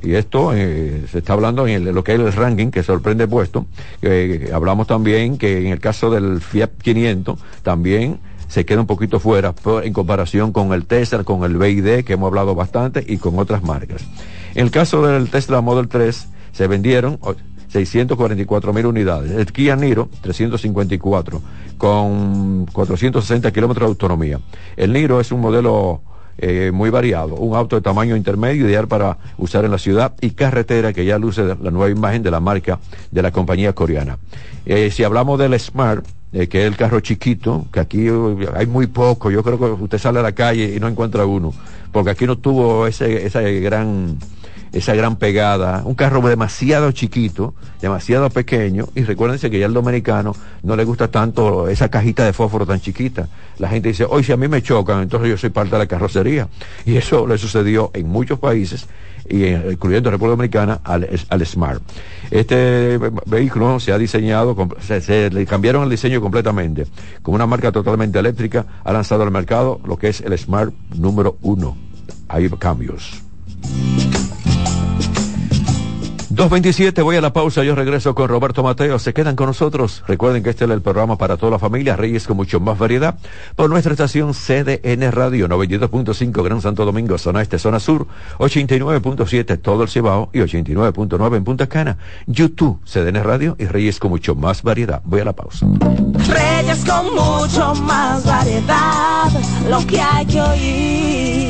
[0.02, 3.66] Y esto eh, se está hablando en lo que es el ranking, que sorprende puesto.
[4.52, 9.54] Hablamos también que en el caso del Fiat 500 también se queda un poquito fuera
[9.84, 13.62] en comparación con el Tesla, con el BID, que hemos hablado bastante, y con otras
[13.62, 14.02] marcas.
[14.54, 17.20] En el caso del Tesla Model 3, se vendieron
[17.70, 19.30] 644 mil unidades.
[19.30, 21.40] El Kia Niro, 354,
[21.78, 24.40] con 460 kilómetros de autonomía.
[24.76, 26.02] El Niro es un modelo
[26.42, 30.30] eh, muy variado, un auto de tamaño intermedio, ideal para usar en la ciudad y
[30.30, 32.78] carretera, que ya luce la nueva imagen de la marca
[33.10, 34.18] de la compañía coreana.
[34.64, 38.06] Eh, si hablamos del Smart, eh, que es el carro chiquito, que aquí
[38.54, 41.52] hay muy poco, yo creo que usted sale a la calle y no encuentra uno,
[41.92, 44.16] porque aquí no tuvo ese, ese gran
[44.72, 50.34] esa gran pegada, un carro demasiado chiquito, demasiado pequeño, y recuérdense que ya el dominicano
[50.62, 53.28] no le gusta tanto esa cajita de fósforo tan chiquita.
[53.58, 55.86] La gente dice, hoy si a mí me chocan, entonces yo soy parte de la
[55.86, 56.48] carrocería.
[56.84, 58.86] Y eso le sucedió en muchos países,
[59.28, 61.82] y incluyendo República Dominicana, al, Smart.
[62.30, 66.86] Este vehículo se ha diseñado, se, le cambiaron el diseño completamente.
[67.22, 71.36] Con una marca totalmente eléctrica, ha lanzado al mercado lo que es el Smart número
[71.42, 71.76] uno.
[72.28, 73.22] Hay cambios.
[76.40, 80.02] 227, voy a la pausa, yo regreso con Roberto Mateo, se quedan con nosotros.
[80.06, 83.18] Recuerden que este es el programa para toda la familia, Reyes con mucho más variedad,
[83.56, 88.06] por nuestra estación CDN Radio 92.5 Gran Santo Domingo, zona este, zona sur,
[88.38, 91.98] 89.7 todo el Cibao y 89.9 en Punta Cana.
[92.26, 95.02] YouTube, CDN Radio y Reyes con mucho más variedad.
[95.04, 95.66] Voy a la pausa.
[96.26, 99.28] Reyes con mucho más variedad,
[99.68, 101.49] lo que hay que oír.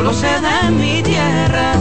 [0.00, 1.74] solo se da en mi tierra.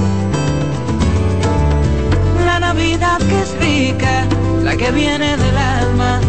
[2.46, 4.26] La Navidad que es rica,
[4.62, 6.20] la que viene del alma,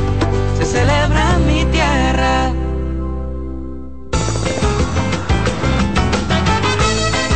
[0.57, 2.53] se celebra en mi tierra.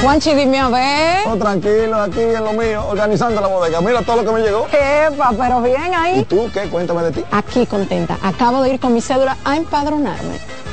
[0.03, 1.27] Juanchi, dime a ver.
[1.27, 3.81] Oh, tranquilo, aquí en lo mío, organizando la bodega.
[3.81, 4.69] Mira todo lo que me llegó.
[4.69, 6.21] Epa, pero bien ahí.
[6.21, 6.69] ¿Y tú qué?
[6.69, 7.25] Cuéntame de ti.
[7.33, 8.19] Aquí contenta.
[8.23, 10.39] Acabo de ir con mi cédula a empadronarme.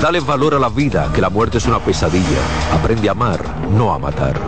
[0.00, 2.38] Dale valor a la vida, que la muerte es una pesadilla.
[2.72, 4.38] Aprende a amar, no a matar.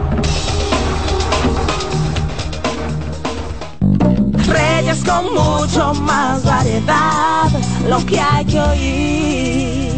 [4.46, 7.48] Reyes con mucho más variedad,
[7.88, 9.88] lo que hay que oír.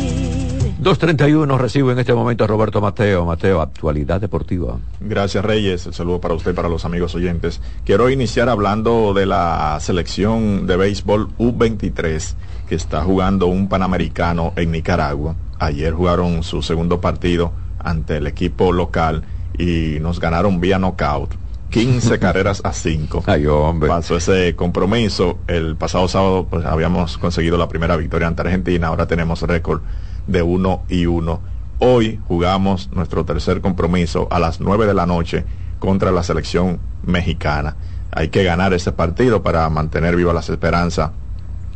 [0.81, 3.27] 231 recibo en este momento a Roberto Mateo.
[3.27, 4.79] Mateo, actualidad deportiva.
[5.01, 7.61] Gracias Reyes, el saludo para usted y para los amigos oyentes.
[7.85, 12.35] Quiero iniciar hablando de la selección de béisbol U23
[12.71, 15.35] que está jugando un panamericano en Nicaragua.
[15.59, 19.25] Ayer jugaron su segundo partido ante el equipo local
[19.59, 21.35] y nos ganaron vía knockout.
[21.71, 23.25] 15 carreras a 5.
[23.27, 23.89] Ay, hombre.
[23.89, 25.39] Pasó ese compromiso.
[25.49, 28.87] El pasado sábado pues, habíamos conseguido la primera victoria ante Argentina.
[28.87, 29.83] Ahora tenemos récord
[30.29, 31.41] de 1 y 1.
[31.81, 35.45] Hoy jugamos nuestro tercer compromiso a las 9 de la noche
[35.81, 37.75] contra la selección mexicana.
[38.13, 41.11] Hay que ganar ese partido para mantener viva las esperanzas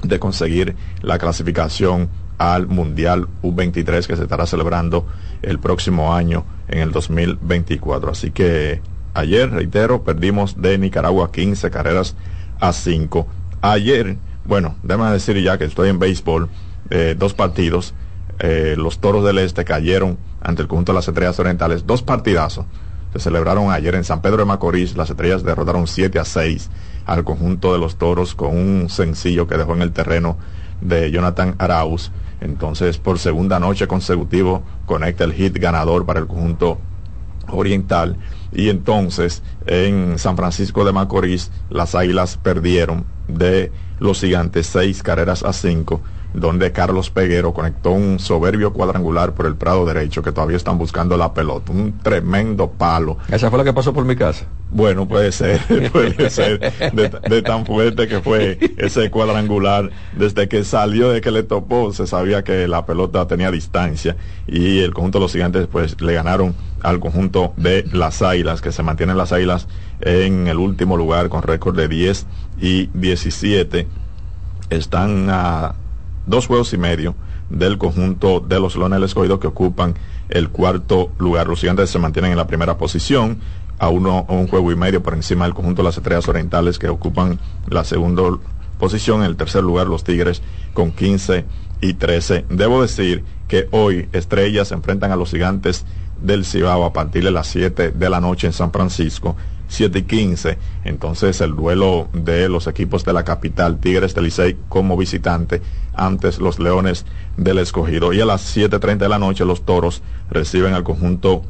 [0.09, 5.07] de conseguir la clasificación al Mundial U23 que se estará celebrando
[5.43, 8.11] el próximo año en el 2024.
[8.11, 8.81] Así que
[9.15, 12.17] ayer, reitero, perdimos de Nicaragua 15 carreras
[12.61, 13.27] a 5.
[13.63, 16.49] Ayer, bueno, déjame decir ya que estoy en béisbol,
[16.91, 17.95] eh, dos partidos.
[18.41, 22.67] Eh, los Toros del Este cayeron ante el conjunto de las Estrellas Orientales, dos partidazos.
[23.13, 26.69] Se celebraron ayer en San Pedro de Macorís, las Estrellas derrotaron 7 a 6
[27.07, 30.37] al conjunto de los Toros con un sencillo que dejó en el terreno
[30.81, 32.11] de Jonathan Arauz.
[32.41, 36.79] Entonces, por segunda noche consecutivo, conecta el hit ganador para el conjunto
[37.49, 38.17] oriental.
[38.53, 45.43] y entonces en San Francisco de Macorís las Águilas perdieron de los gigantes seis carreras
[45.43, 46.01] a cinco
[46.35, 51.17] donde Carlos Peguero conectó un soberbio cuadrangular por el prado derecho que todavía están buscando
[51.17, 53.17] la pelota, un tremendo palo.
[53.31, 54.45] Esa fue la que pasó por mi casa.
[54.71, 55.61] Bueno, puede ser,
[55.93, 56.59] puede ser,
[56.93, 59.91] de, tan fuerte que fue ese cuadrangular.
[60.17, 64.17] Desde que salió, de que le topó, se sabía que la pelota tenía distancia
[64.49, 68.73] y el conjunto de los gigantes pues le ganaron al conjunto de las Águilas, que
[68.73, 69.69] se mantienen las Águilas
[70.01, 72.27] en el último lugar con récord de 10
[72.61, 73.87] y 17.
[74.71, 75.75] Están a
[76.27, 77.15] dos juegos y medio
[77.51, 79.95] del conjunto de los Leones del que ocupan
[80.29, 81.47] el cuarto lugar.
[81.47, 83.39] Los gigantes se mantienen en la primera posición,
[83.79, 86.89] a uno un juego y medio por encima del conjunto de las estrellas orientales que
[86.89, 87.39] ocupan
[87.69, 88.23] la segunda
[88.79, 89.21] posición.
[89.21, 90.43] En el tercer lugar, los Tigres
[90.73, 91.45] con 15
[91.81, 92.47] y 13.
[92.49, 95.85] Debo decir que hoy Estrellas se enfrentan a los gigantes
[96.21, 99.37] del Cibao a partir de las 7 de la noche en San Francisco.
[99.69, 100.59] 7 y 15.
[100.85, 105.63] Entonces el duelo de los equipos de la capital, Tigres del Licey como visitante,
[105.95, 107.07] antes los Leones
[107.37, 108.13] del Escogido.
[108.13, 111.43] Y a las 7.30 de la noche los Toros reciben al conjunto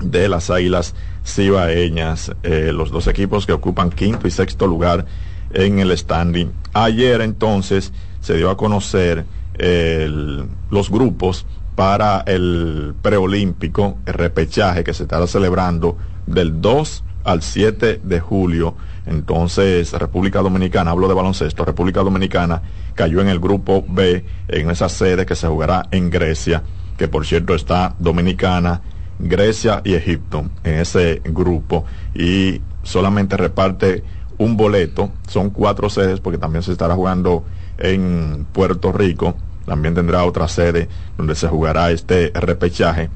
[0.00, 5.06] de las Águilas Cibaeñas, eh, los dos equipos que ocupan quinto y sexto lugar
[5.52, 6.52] en el standing.
[6.72, 9.24] Ayer entonces se dio a conocer
[9.56, 18.20] los grupos para el preolímpico, repechaje que se estará celebrando del 2 al 7 de
[18.20, 18.74] julio.
[19.06, 22.62] Entonces, República Dominicana, hablo de baloncesto, República Dominicana
[22.94, 26.62] cayó en el grupo B, en esa sede que se jugará en Grecia,
[26.96, 28.80] que por cierto está Dominicana,
[29.18, 34.02] Grecia y Egipto en ese grupo y solamente reparte
[34.38, 37.44] un boleto, son cuatro sedes porque también se estará jugando
[37.78, 43.10] en Puerto Rico, también tendrá otra sede donde se jugará este repechaje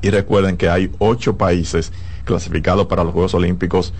[0.00, 1.92] y recuerden que hay ocho países
[2.28, 3.92] clasificados para los Juegos Olímpicos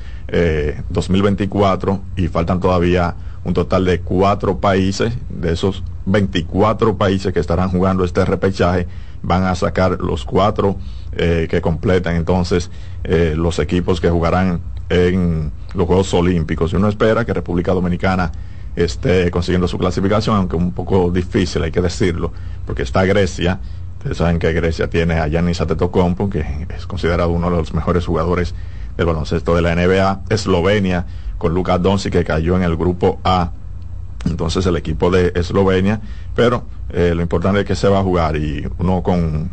[0.91, 5.15] 2024 eh, y faltan todavía un total de cuatro países.
[5.31, 8.87] De esos 24 países que estarán jugando este repechaje,
[9.23, 10.77] van a sacar los cuatro
[11.13, 12.71] eh, que completan entonces
[13.05, 14.61] eh, los equipos que jugarán
[14.91, 16.73] en los Juegos Olímpicos.
[16.73, 18.31] Y uno espera que República Dominicana
[18.77, 22.33] esté consiguiendo su clasificación, aunque un poco difícil, hay que decirlo,
[22.67, 23.59] porque está Grecia,
[24.09, 28.07] Ustedes saben que Grecia tiene a Giannis Antetokounmpo, que es considerado uno de los mejores
[28.07, 28.55] jugadores
[28.97, 30.23] del baloncesto de la NBA.
[30.31, 31.05] Eslovenia
[31.37, 33.51] con Luka Doncic que cayó en el grupo A.
[34.25, 36.01] Entonces el equipo de Eslovenia,
[36.35, 39.51] pero eh, lo importante es que se va a jugar y uno con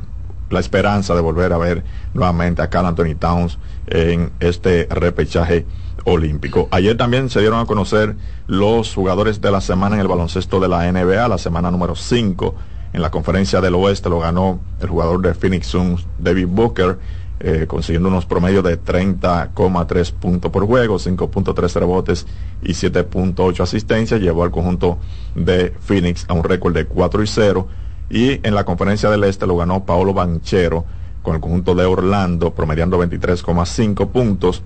[0.49, 1.83] la esperanza de volver a ver
[2.13, 5.65] nuevamente a Carl Anthony Towns en este repechaje
[6.05, 6.69] olímpico.
[6.71, 8.15] Ayer también se dieron a conocer
[8.47, 12.55] los jugadores de la semana en el baloncesto de la NBA, la semana número 5
[12.95, 16.97] en la conferencia del oeste lo ganó el jugador de Phoenix Suns, David Booker,
[17.41, 22.25] eh, consiguiendo unos promedios de 30,3 puntos por juego, 5.3 rebotes
[22.61, 24.21] y 7.8 asistencias.
[24.21, 24.97] Llevó al conjunto
[25.35, 27.67] de Phoenix a un récord de 4 y 0.
[28.09, 30.85] Y en la conferencia del este lo ganó Paolo Banchero
[31.21, 34.63] con el conjunto de Orlando, promediando 23,5 puntos,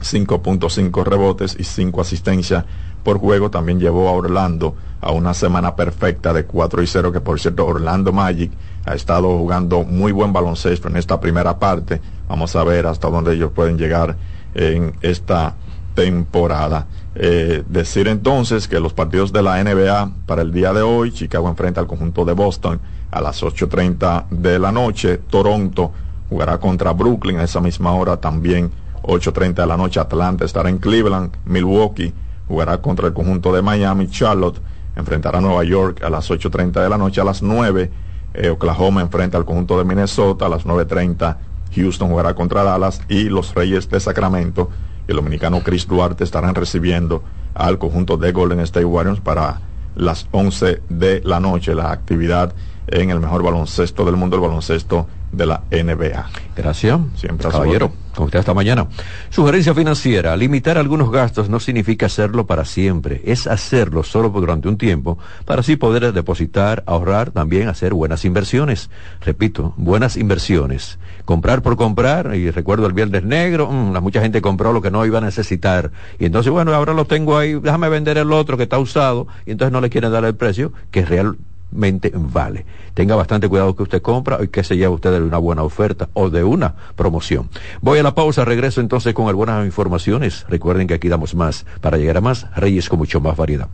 [0.00, 2.64] 5.5 rebotes y 5 asistencias
[3.02, 3.50] por juego.
[3.50, 7.66] También llevó a Orlando a una semana perfecta de 4 y 0, que por cierto
[7.66, 8.50] Orlando Magic
[8.84, 12.00] ha estado jugando muy buen baloncesto en esta primera parte.
[12.28, 14.16] Vamos a ver hasta dónde ellos pueden llegar
[14.54, 15.54] en esta
[15.94, 16.86] temporada.
[17.14, 21.48] Eh, decir entonces que los partidos de la NBA para el día de hoy, Chicago
[21.48, 22.78] enfrenta al conjunto de Boston
[23.10, 25.92] a las 8.30 de la noche, Toronto
[26.28, 28.70] jugará contra Brooklyn a esa misma hora también
[29.06, 32.12] 8.30 de la noche, Atlanta estará en Cleveland, Milwaukee
[32.48, 34.60] jugará contra el conjunto de Miami, Charlotte
[34.96, 37.20] enfrentará a Nueva York a las 8.30 de la noche.
[37.20, 37.90] A las 9,
[38.34, 40.46] eh, Oklahoma enfrenta al conjunto de Minnesota.
[40.46, 41.36] A las 9.30,
[41.76, 43.02] Houston jugará contra Dallas.
[43.08, 44.70] Y los Reyes de Sacramento,
[45.06, 47.22] el dominicano Chris Duarte, estarán recibiendo
[47.54, 49.60] al conjunto de Golden State Warriors para
[49.94, 51.74] las 11 de la noche.
[51.74, 52.54] La actividad
[52.88, 56.30] en el mejor baloncesto del mundo, el baloncesto de la NBA.
[56.56, 57.00] Gracias.
[57.16, 58.86] Siempre Caballero, con usted hasta mañana.
[59.28, 60.36] Sugerencia financiera.
[60.36, 63.20] Limitar algunos gastos no significa hacerlo para siempre.
[63.24, 68.90] Es hacerlo solo durante un tiempo para así poder depositar, ahorrar, también hacer buenas inversiones.
[69.20, 70.98] Repito, buenas inversiones.
[71.24, 75.04] Comprar por comprar, y recuerdo el Viernes Negro, mm, mucha gente compró lo que no
[75.04, 75.90] iba a necesitar.
[76.18, 79.50] Y entonces, bueno, ahora lo tengo ahí, déjame vender el otro que está usado, y
[79.50, 81.36] entonces no le quieren dar el precio que es real
[81.70, 82.66] vale.
[82.94, 86.08] Tenga bastante cuidado que usted compra y que se lleve usted de una buena oferta
[86.14, 87.48] o de una promoción.
[87.80, 90.46] Voy a la pausa, regreso entonces con algunas informaciones.
[90.48, 93.68] Recuerden que aquí damos más para llegar a más Reyes con mucho más variedad.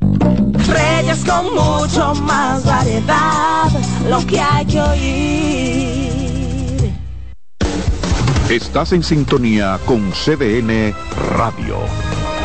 [0.00, 3.70] Reyes con mucho más variedad,
[4.08, 6.12] lo que hay que oír.
[8.50, 10.94] Estás en sintonía con CDN
[11.36, 11.78] Radio.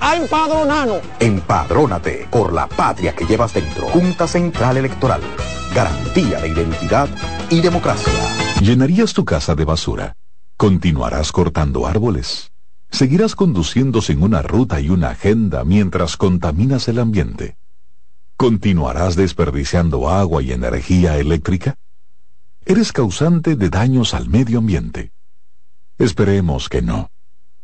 [0.00, 1.00] a empadronarnos.
[1.20, 3.88] Empadrónate por la patria que llevas dentro.
[3.88, 5.20] Junta Central Electoral.
[5.74, 7.08] Garantía de identidad
[7.50, 8.12] y democracia.
[8.60, 10.16] ¿Llenarías tu casa de basura?
[10.56, 12.52] ¿Continuarás cortando árboles?
[12.90, 17.58] ¿Seguirás conduciendo sin una ruta y una agenda mientras contaminas el ambiente?
[18.36, 21.74] ¿Continuarás desperdiciando agua y energía eléctrica?
[22.64, 25.12] ¿Eres causante de daños al medio ambiente?
[25.98, 27.10] Esperemos que no.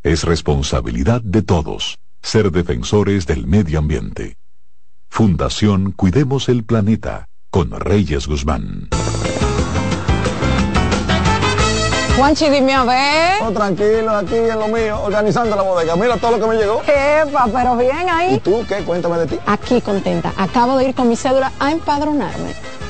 [0.03, 4.36] Es responsabilidad de todos ser defensores del medio ambiente.
[5.08, 8.88] Fundación Cuidemos el Planeta con Reyes Guzmán.
[12.16, 13.42] Juanchi, dime a ver.
[13.42, 15.96] Oh, tranquilo, aquí en lo mío, organizando la bodega.
[15.96, 16.82] Mira todo lo que me llegó.
[16.82, 18.34] Epa, pero bien ahí.
[18.34, 18.84] ¿Y tú qué?
[18.84, 19.38] Cuéntame de ti.
[19.46, 20.32] Aquí contenta.
[20.36, 22.54] Acabo de ir con mi cédula a empadronarme.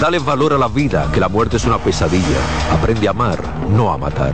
[0.00, 2.38] Dale valor a la vida, que la muerte es una pesadilla.
[2.72, 4.32] Aprende a amar, no a matar.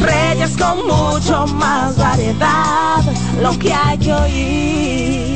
[0.00, 3.00] Reyes con mucho más variedad,
[3.40, 5.33] lo que hay que oír.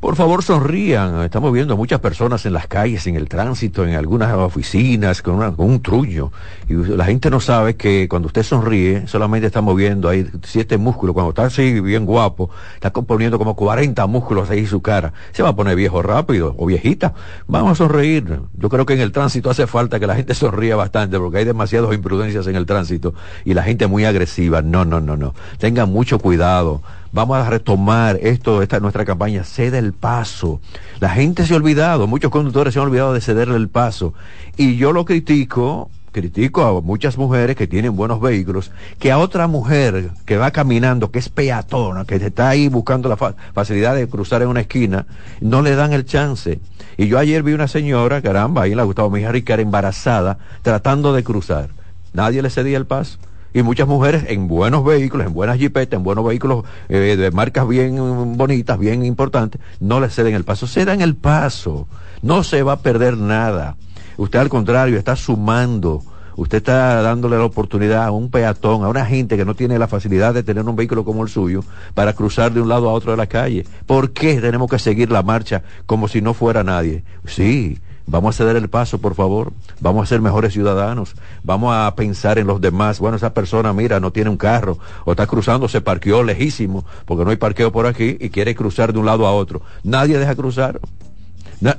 [0.00, 1.22] Por favor, sonrían.
[1.22, 5.50] Estamos viendo muchas personas en las calles, en el tránsito, en algunas oficinas, con, una-
[5.52, 6.30] con un truño.
[6.68, 11.12] Y la gente no sabe que cuando usted sonríe, solamente está moviendo ahí siete músculos.
[11.14, 15.12] Cuando está así, bien guapo, está componiendo como 40 músculos ahí en su cara.
[15.32, 17.14] Se va a poner viejo rápido o viejita.
[17.48, 18.38] Vamos a sonreír.
[18.54, 21.44] Yo creo que en el tránsito hace falta que la gente sonría bastante porque hay
[21.46, 24.62] demasiadas imprudencias en el tránsito y la gente muy agresiva.
[24.62, 25.34] No, no, no, no.
[25.58, 26.82] Tengan mucho cuidado.
[27.12, 30.60] Vamos a retomar esto, esta nuestra campaña, cede el paso.
[31.00, 34.12] La gente se ha olvidado, muchos conductores se han olvidado de cederle el paso.
[34.56, 39.46] Y yo lo critico, critico a muchas mujeres que tienen buenos vehículos, que a otra
[39.46, 44.08] mujer que va caminando, que es peatona, que está ahí buscando la fa- facilidad de
[44.08, 45.06] cruzar en una esquina,
[45.40, 46.60] no le dan el chance.
[46.98, 51.12] Y yo ayer vi una señora, caramba, ahí en la Gustavo Mejía Ricara, embarazada, tratando
[51.12, 51.70] de cruzar.
[52.12, 53.18] Nadie le cedía el paso
[53.56, 57.66] y muchas mujeres en buenos vehículos, en buenas jipetas, en buenos vehículos eh, de marcas
[57.66, 60.66] bien bonitas, bien importantes, no le ceden el paso.
[60.66, 61.88] Cedan el paso,
[62.20, 63.76] no se va a perder nada.
[64.18, 66.02] Usted al contrario está sumando,
[66.36, 69.88] usted está dándole la oportunidad a un peatón, a una gente que no tiene la
[69.88, 73.12] facilidad de tener un vehículo como el suyo para cruzar de un lado a otro
[73.12, 73.64] de la calle.
[73.86, 77.04] ¿Por qué tenemos que seguir la marcha como si no fuera nadie?
[77.24, 79.52] Sí, Vamos a ceder el paso, por favor.
[79.80, 81.14] Vamos a ser mejores ciudadanos.
[81.42, 83.00] Vamos a pensar en los demás.
[83.00, 87.24] Bueno, esa persona, mira, no tiene un carro o está cruzando, se parqueó lejísimo porque
[87.24, 89.62] no hay parqueo por aquí y quiere cruzar de un lado a otro.
[89.82, 90.80] Nadie deja cruzar.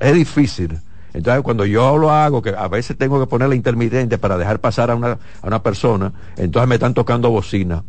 [0.01, 0.79] Es difícil.
[1.13, 4.59] Entonces, cuando yo lo hago, que a veces tengo que poner la intermitente para dejar
[4.59, 7.83] pasar a una, a una persona, entonces me están tocando bocina.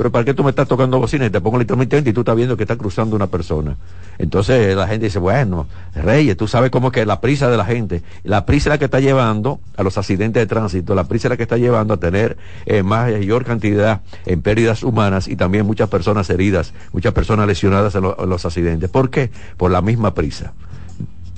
[0.00, 2.20] Pero ¿para qué tú me estás tocando bocina y te pongo el intermitente y tú
[2.20, 3.76] estás viendo que está cruzando una persona?
[4.16, 8.02] Entonces la gente dice, bueno, Reyes, tú sabes cómo que la prisa de la gente,
[8.24, 11.32] la prisa es la que está llevando a los accidentes de tránsito, la prisa es
[11.32, 15.90] la que está llevando a tener eh, mayor cantidad en pérdidas humanas y también muchas
[15.90, 18.88] personas heridas, muchas personas lesionadas en, en los accidentes.
[18.88, 19.30] ¿Por qué?
[19.58, 20.54] Por la misma prisa.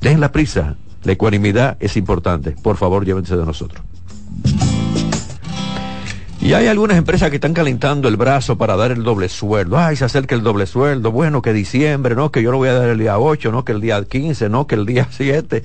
[0.00, 2.52] Dejen la prisa, la ecuanimidad es importante.
[2.62, 3.82] Por favor, llévense de nosotros.
[6.42, 9.78] Y hay algunas empresas que están calentando el brazo para dar el doble sueldo.
[9.78, 11.12] Ay, se acerca el doble sueldo.
[11.12, 13.70] Bueno, que diciembre, no, que yo lo voy a dar el día 8, no, que
[13.70, 15.62] el día 15, no, que el día 7.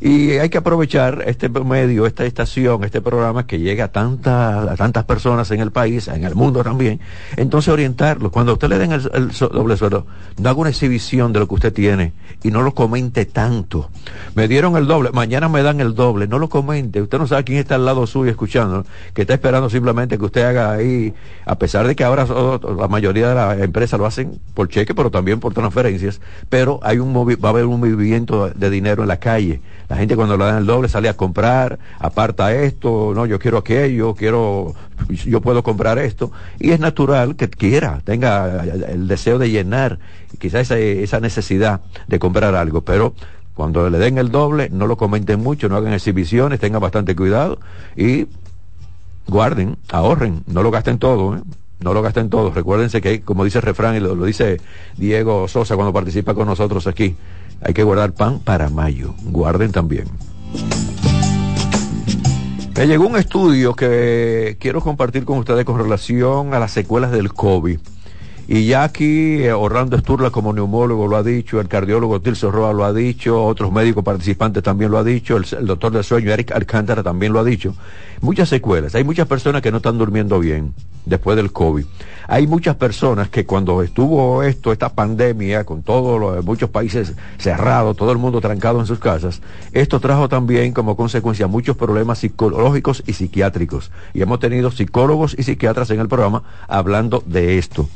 [0.00, 5.04] Y hay que aprovechar este medio, esta estación, este programa que llega a, a tantas
[5.04, 7.00] personas en el país, en el mundo también.
[7.36, 8.30] Entonces orientarlos.
[8.30, 10.06] Cuando usted le den el, el doble sueldo,
[10.38, 12.12] no haga una exhibición de lo que usted tiene
[12.42, 13.90] y no lo comente tanto.
[14.36, 17.02] Me dieron el doble, mañana me dan el doble, no lo comente.
[17.02, 20.42] Usted no sabe quién está al lado suyo escuchando, que está esperando simplemente que usted
[20.42, 21.12] haga ahí,
[21.44, 25.10] a pesar de que ahora la mayoría de las empresas lo hacen por cheque, pero
[25.10, 29.18] también por transferencias, pero hay un va a haber un movimiento de dinero en la
[29.18, 29.60] calle
[29.90, 33.58] la gente cuando le dan el doble sale a comprar, aparta esto, no, yo quiero
[33.58, 34.76] aquello, quiero,
[35.08, 36.30] yo puedo comprar esto.
[36.60, 39.98] Y es natural que quiera, tenga el deseo de llenar,
[40.38, 43.14] quizás esa, esa necesidad de comprar algo, pero
[43.54, 47.58] cuando le den el doble, no lo comenten mucho, no hagan exhibiciones, tengan bastante cuidado
[47.96, 48.28] y
[49.28, 51.40] guarden, ahorren, no lo gasten todo, ¿eh?
[51.80, 52.50] no lo gasten todo.
[52.50, 54.60] Recuérdense que, como dice el refrán, y lo, lo, dice
[54.96, 57.16] Diego Sosa cuando participa con nosotros aquí,
[57.62, 59.14] hay que guardar pan para mayo.
[59.24, 60.04] Guarden también.
[62.76, 67.32] Me llegó un estudio que quiero compartir con ustedes con relación a las secuelas del
[67.32, 67.78] COVID.
[68.52, 72.72] Y ya aquí eh, Orlando Esturla como neumólogo lo ha dicho, el cardiólogo Tilso Roa
[72.72, 76.50] lo ha dicho, otros médicos participantes también lo ha dicho, el, doctor del sueño Eric
[76.50, 77.76] Alcántara también lo ha dicho.
[78.20, 80.74] Muchas secuelas, hay muchas personas que no están durmiendo bien
[81.06, 81.84] después del COVID.
[82.26, 87.96] Hay muchas personas que cuando estuvo esto, esta pandemia, con todos los muchos países cerrados,
[87.96, 89.40] todo el mundo trancado en sus casas,
[89.72, 93.90] esto trajo también como consecuencia muchos problemas psicológicos y psiquiátricos.
[94.12, 97.88] Y hemos tenido psicólogos y psiquiatras en el programa hablando de esto.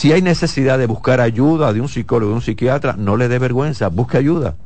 [0.00, 3.38] Si hay necesidad de buscar ayuda de un psicólogo, de un psiquiatra, no le dé
[3.38, 4.56] vergüenza, busque ayuda.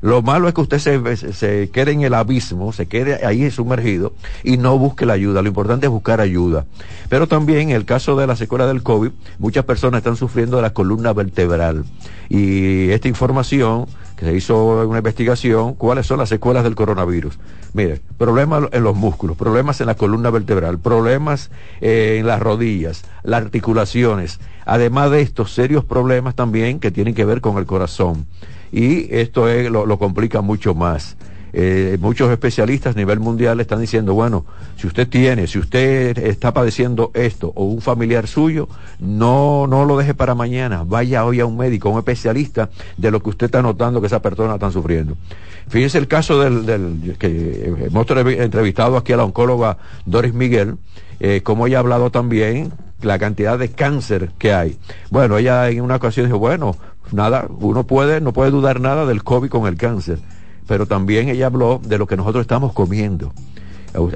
[0.00, 4.12] Lo malo es que usted se, quede en el abismo, se quede ahí sumergido
[4.42, 5.40] y no busque la ayuda.
[5.40, 6.66] Lo importante es buscar ayuda.
[7.08, 10.62] Pero también en el caso de la secuela del COVID, muchas personas están sufriendo de
[10.62, 11.84] la columna vertebral.
[12.28, 17.38] Y esta información que se hizo una investigación, ¿cuáles son las secuelas del coronavirus?
[17.72, 23.04] Mire, problemas en los músculos, problemas en la columna vertebral, problemas eh, en las rodillas,
[23.22, 24.40] las articulaciones.
[24.64, 28.26] Además de estos serios problemas también que tienen que ver con el corazón
[28.72, 31.16] y esto es, lo, lo complica mucho más.
[31.54, 34.46] Eh, muchos especialistas a nivel mundial están diciendo, bueno,
[34.76, 38.68] si usted tiene, si usted está padeciendo esto o un familiar suyo,
[39.00, 43.10] no, no lo deje para mañana, vaya hoy a un médico, a un especialista de
[43.10, 45.16] lo que usted está notando que esa persona está sufriendo.
[45.68, 50.76] Fíjese el caso del, del que hemos entrevistado aquí a la oncóloga Doris Miguel,
[51.20, 52.72] eh, como ella ha hablado también
[53.02, 54.78] la cantidad de cáncer que hay.
[55.10, 56.76] Bueno, ella en una ocasión dijo, bueno,
[57.12, 60.18] nada, uno puede, no puede dudar nada del COVID con el cáncer,
[60.66, 63.32] pero también ella habló de lo que nosotros estamos comiendo.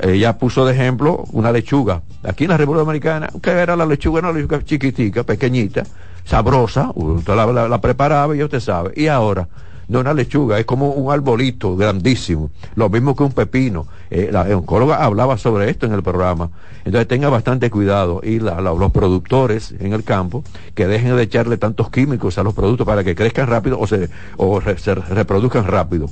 [0.02, 2.02] Ella puso de ejemplo una lechuga.
[2.22, 4.20] Aquí en la República Dominicana, ¿qué era la lechuga?
[4.20, 5.84] Una lechuga chiquitica, pequeñita,
[6.24, 8.92] sabrosa, usted la, preparaba y usted sabe.
[8.96, 9.48] Y ahora,
[9.88, 13.86] no una lechuga, es como un arbolito grandísimo, lo mismo que un pepino.
[14.10, 16.50] Eh, la oncóloga hablaba sobre esto en el programa.
[16.86, 20.42] Entonces tenga bastante cuidado y la, los productores en el campo
[20.74, 24.08] que dejen de echarle tantos químicos a los productos para que crezcan rápido o se,
[24.38, 26.08] o se reproduzcan rápido.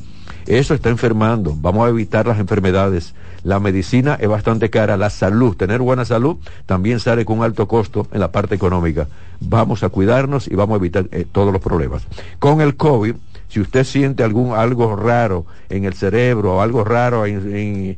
[0.47, 1.55] Eso está enfermando.
[1.57, 3.14] Vamos a evitar las enfermedades.
[3.45, 4.97] La medicina es bastante cara.
[4.97, 6.36] La salud, tener buena salud,
[6.66, 9.09] también sale con un alto costo en la parte económica.
[9.40, 12.07] Vamos a cuidarnos y vamos a evitar eh, todos los problemas.
[12.38, 13.14] Con el COVID,
[13.49, 17.97] si usted siente algún algo raro en el cerebro o algo raro en,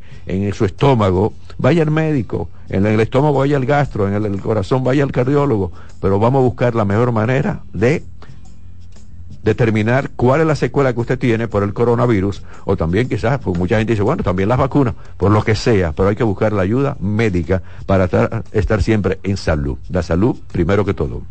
[0.52, 2.48] su estómago, vaya al médico.
[2.68, 5.72] En el estómago vaya al gastro, en el, corazón vaya al cardiólogo.
[6.00, 8.04] Pero vamos a buscar la mejor manera de
[9.46, 13.56] determinar cuál es la secuela que usted tiene por el coronavirus o también quizás, pues
[13.56, 16.52] mucha gente dice, bueno, también las vacunas, por lo que sea, pero hay que buscar
[16.52, 19.78] la ayuda médica para estar, estar siempre en salud.
[19.88, 21.22] La salud primero que todo.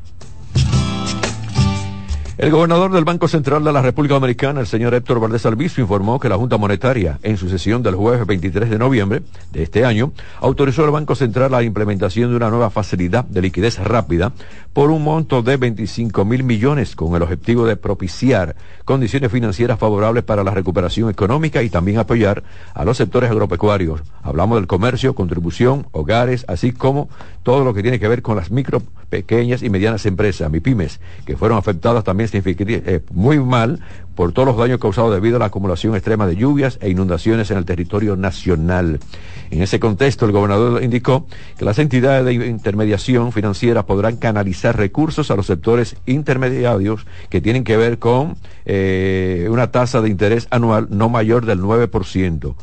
[2.38, 6.20] El gobernador del Banco Central de la República Dominicana, el señor Héctor Valdés Albizu, informó
[6.20, 9.22] que la Junta Monetaria, en su sesión del jueves 23 de noviembre
[9.54, 10.12] de este año,
[10.42, 14.34] autorizó al Banco Central la implementación de una nueva facilidad de liquidez rápida
[14.74, 20.26] por un monto de 25 mil millones con el objetivo de propiciar condiciones financieras favorables
[20.26, 24.02] para la recuperación económica y también apoyar a los sectores agropecuarios.
[24.22, 27.08] Hablamos del comercio, contribución, hogares, así como
[27.44, 31.38] todo lo que tiene que ver con las micro, pequeñas y medianas empresas, MIPIMES, que
[31.38, 33.80] fueron afectadas también eh, muy mal
[34.16, 37.58] por todos los daños causados debido a la acumulación extrema de lluvias e inundaciones en
[37.58, 39.00] el territorio nacional.
[39.52, 45.32] En ese contexto, el gobernador indicó que las entidades de intermediación financiera podrán canalizar recursos
[45.32, 50.88] a los sectores intermediarios que tienen que ver con eh, una tasa de interés anual
[50.90, 52.56] no mayor del 9%.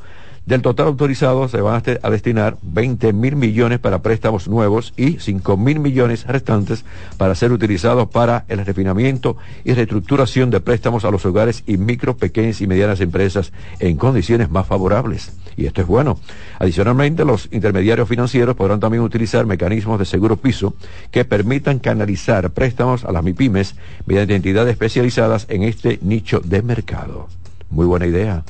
[0.45, 5.57] Del total autorizado se van a destinar 20 mil millones para préstamos nuevos y 5
[5.57, 6.85] mil millones restantes
[7.17, 12.17] para ser utilizados para el refinamiento y reestructuración de préstamos a los hogares y micro,
[12.17, 15.33] pequeñas y medianas empresas en condiciones más favorables.
[15.57, 16.19] Y esto es bueno.
[16.59, 20.75] Adicionalmente, los intermediarios financieros podrán también utilizar mecanismos de seguro piso
[21.13, 23.77] que permitan canalizar préstamos a las MIPIMES
[24.07, 27.29] mediante entidades especializadas en este nicho de mercado.
[27.71, 28.43] Muy buena idea.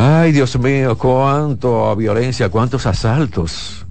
[0.00, 3.84] Ay, Dios mío, cuánto violencia, cuántos asaltos.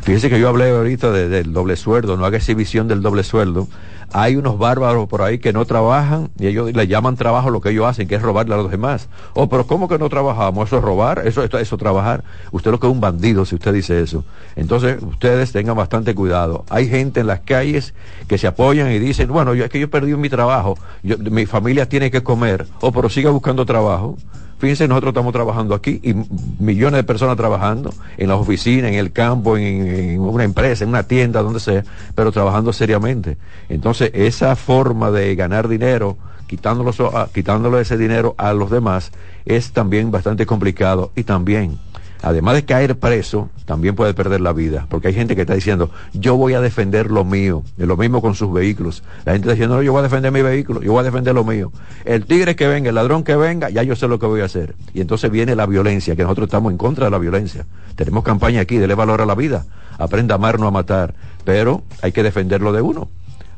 [0.00, 3.68] Fíjese que yo hablé ahorita del doble sueldo, no haga exhibición del doble sueldo.
[4.12, 7.68] Hay unos bárbaros por ahí que no trabajan y ellos le llaman trabajo lo que
[7.68, 9.08] ellos hacen, que es robarle a los demás.
[9.34, 10.66] Oh, pero ¿cómo que no trabajamos?
[10.66, 12.24] Eso es robar, eso es eso, trabajar.
[12.50, 14.24] Usted lo que es un bandido si usted dice eso.
[14.56, 16.64] Entonces, ustedes tengan bastante cuidado.
[16.70, 17.94] Hay gente en las calles
[18.26, 21.88] que se apoyan y dicen, bueno, yo es que yo perdí mi trabajo, mi familia
[21.88, 22.66] tiene que comer.
[22.80, 24.16] Oh, pero siga buscando trabajo.
[24.60, 26.14] Fíjense, nosotros estamos trabajando aquí y
[26.62, 31.04] millones de personas trabajando en las oficinas, en el campo, en, una empresa, en una
[31.04, 31.82] tienda, donde sea,
[32.14, 33.38] pero trabajando seriamente.
[33.70, 36.92] Entonces, esa forma de ganar dinero, quitándolo,
[37.32, 39.12] quitándole ese dinero a los demás,
[39.46, 41.78] es también bastante complicado y también
[42.22, 45.90] además de caer preso, también puede perder la vida, porque hay gente que está diciendo,
[46.12, 49.02] yo voy a defender lo mío, es lo mismo con sus vehículos.
[49.24, 51.34] La gente está diciendo, no, yo voy a defender mi vehículo, yo voy a defender
[51.34, 51.72] lo mío.
[52.04, 54.44] El tigre que venga, el ladrón que venga, ya yo sé lo que voy a
[54.44, 54.74] hacer.
[54.92, 57.66] Y entonces viene la violencia, que nosotros estamos en contra de la violencia.
[57.96, 59.66] Tenemos campaña aquí, dele valor a la vida,
[59.98, 61.14] aprenda a amar, no a matar,
[61.44, 63.08] pero hay que defenderlo de uno.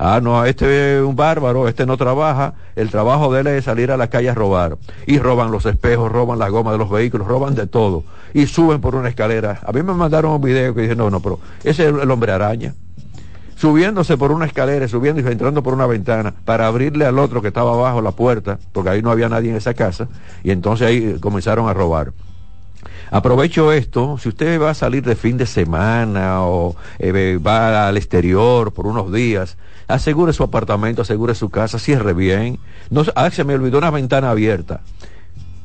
[0.05, 3.93] Ah, no, este es un bárbaro, este no trabaja, el trabajo de él es salir
[3.93, 4.77] a la calle a robar.
[5.07, 8.03] Y roban los espejos, roban la goma de los vehículos, roban de todo.
[8.35, 9.61] Y suben por una escalera.
[9.65, 12.33] A mí me mandaron un video que dice, no, no, pero ese es el hombre
[12.33, 12.75] araña.
[13.55, 17.47] Subiéndose por una escalera, subiendo y entrando por una ventana para abrirle al otro que
[17.47, 20.09] estaba abajo la puerta, porque ahí no había nadie en esa casa,
[20.43, 22.13] y entonces ahí comenzaron a robar.
[23.13, 27.97] Aprovecho esto, si usted va a salir de fin de semana o eh, va al
[27.97, 29.57] exterior por unos días,
[29.95, 32.59] asegure su apartamento, asegure su casa, cierre bien.
[32.91, 34.81] No, ah, se me olvidó una ventana abierta.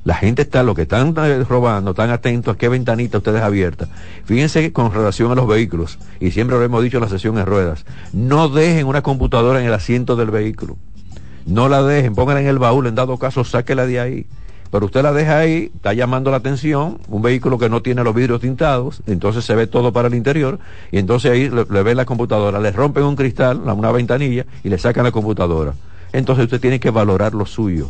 [0.03, 3.45] La gente está, lo que están eh, robando, están atentos a qué ventanita usted deja
[3.45, 3.89] abierta.
[4.25, 7.45] Fíjense con relación a los vehículos, y siempre lo hemos dicho en la sesión en
[7.45, 10.77] ruedas, no dejen una computadora en el asiento del vehículo.
[11.45, 14.27] No la dejen, pónganla en el baúl, en dado caso, sáquela de ahí
[14.71, 18.13] pero usted la deja ahí, está llamando la atención, un vehículo que no tiene los
[18.13, 20.59] vidrios tintados, entonces se ve todo para el interior,
[20.91, 24.77] y entonces ahí le, ve la computadora, le rompen un cristal, una ventanilla, y le
[24.77, 25.73] sacan la computadora.
[26.13, 27.89] Entonces usted tiene que valorar lo suyo.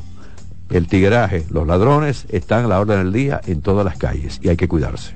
[0.70, 4.50] El tigraje, los ladrones están a la orden del día en todas las calles y
[4.50, 5.14] hay que cuidarse.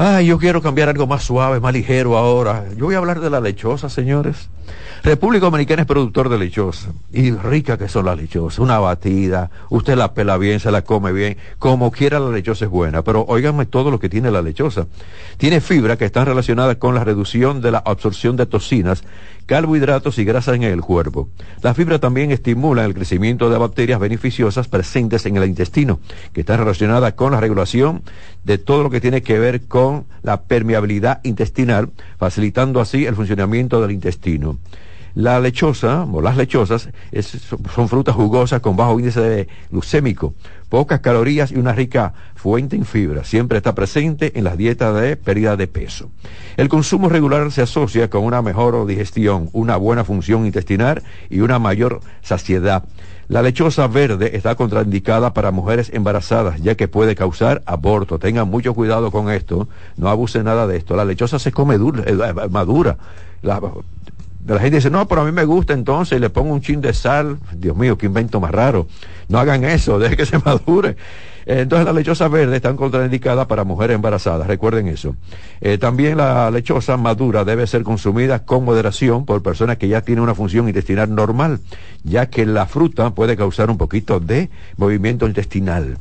[0.00, 2.66] Ay, yo quiero cambiar algo más suave, más ligero ahora.
[2.76, 4.48] Yo voy a hablar de la lechosa, señores.
[5.02, 6.92] República Dominicana es productor de lechosa.
[7.12, 8.60] Y rica que son las lechosas.
[8.60, 11.36] Una batida, usted la pela bien, se la come bien.
[11.58, 13.02] Como quiera la lechosa es buena.
[13.02, 14.86] Pero óiganme todo lo que tiene la lechosa.
[15.36, 19.02] Tiene fibra que están relacionadas con la reducción de la absorción de toxinas
[19.48, 21.30] carbohidratos y grasas en el cuerpo.
[21.62, 26.00] La fibra también estimula el crecimiento de bacterias beneficiosas presentes en el intestino,
[26.34, 28.02] que está relacionada con la regulación
[28.44, 31.88] de todo lo que tiene que ver con la permeabilidad intestinal,
[32.18, 34.58] facilitando así el funcionamiento del intestino.
[35.18, 36.90] La lechosa, o las lechosas,
[37.74, 40.34] son frutas jugosas con bajo índice de glucémico,
[40.68, 43.24] pocas calorías y una rica fuente en fibra.
[43.24, 46.08] Siempre está presente en las dietas de pérdida de peso.
[46.56, 51.58] El consumo regular se asocia con una mejor digestión, una buena función intestinal y una
[51.58, 52.84] mayor saciedad.
[53.26, 58.20] La lechosa verde está contraindicada para mujeres embarazadas, ya que puede causar aborto.
[58.20, 60.94] Tengan mucho cuidado con esto, no abuse nada de esto.
[60.94, 62.98] La lechosa se come dura, eh, madura.
[64.56, 67.38] Gente dice, no, pero a mí me gusta entonces, le pongo un chin de sal.
[67.52, 68.86] Dios mío, qué invento más raro.
[69.28, 70.96] No hagan eso, dejen que se madure.
[71.48, 75.16] Eh, Entonces las lechosas verdes están contraindicadas para mujeres embarazadas, recuerden eso.
[75.62, 80.22] Eh, también la lechosa madura debe ser consumida con moderación por personas que ya tienen
[80.22, 81.60] una función intestinal normal,
[82.04, 85.96] ya que la fruta puede causar un poquito de movimiento intestinal.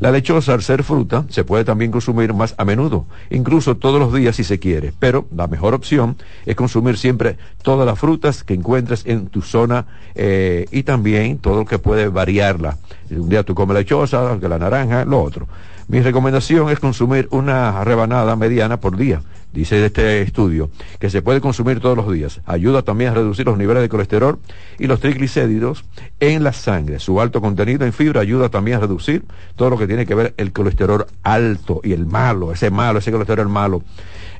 [0.00, 4.12] La lechosa, al ser fruta, se puede también consumir más a menudo, incluso todos los
[4.12, 8.54] días si se quiere, pero la mejor opción es consumir siempre todas las frutas que
[8.54, 12.78] encuentres en tu zona eh, y también todo lo que puede variarla.
[13.10, 15.46] Un día tú comes lechosa, la naranja, lo otro.
[15.88, 19.22] Mi recomendación es consumir una rebanada mediana por día,
[19.52, 20.68] dice este estudio,
[20.98, 22.40] que se puede consumir todos los días.
[22.44, 24.40] Ayuda también a reducir los niveles de colesterol
[24.80, 25.84] y los triglicéridos
[26.18, 26.98] en la sangre.
[26.98, 29.22] Su alto contenido en fibra ayuda también a reducir
[29.54, 33.12] todo lo que tiene que ver el colesterol alto y el malo, ese malo, ese
[33.12, 33.84] colesterol malo.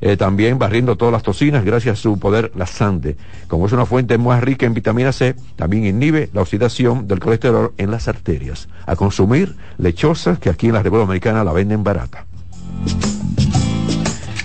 [0.01, 3.17] Eh, también barriendo todas las toxinas gracias a su poder laxante.
[3.47, 7.73] Como es una fuente más rica en vitamina C, también inhibe la oxidación del colesterol
[7.77, 8.67] en las arterias.
[8.85, 12.25] A consumir lechosas que aquí en la República Dominicana la venden barata.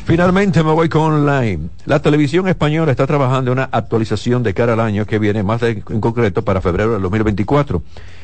[0.05, 1.71] Finalmente me voy con online.
[1.87, 5.63] La televisión española está trabajando en una actualización de cara al año que viene, más
[5.63, 7.83] en concreto para febrero del 2024.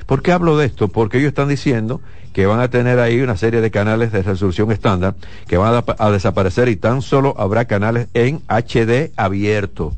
[0.09, 0.89] ¿Por qué hablo de esto?
[0.89, 2.01] Porque ellos están diciendo
[2.33, 5.15] que van a tener ahí una serie de canales de resolución estándar
[5.47, 9.93] que van a, desaparecer y tan solo habrá canales en HD abierto.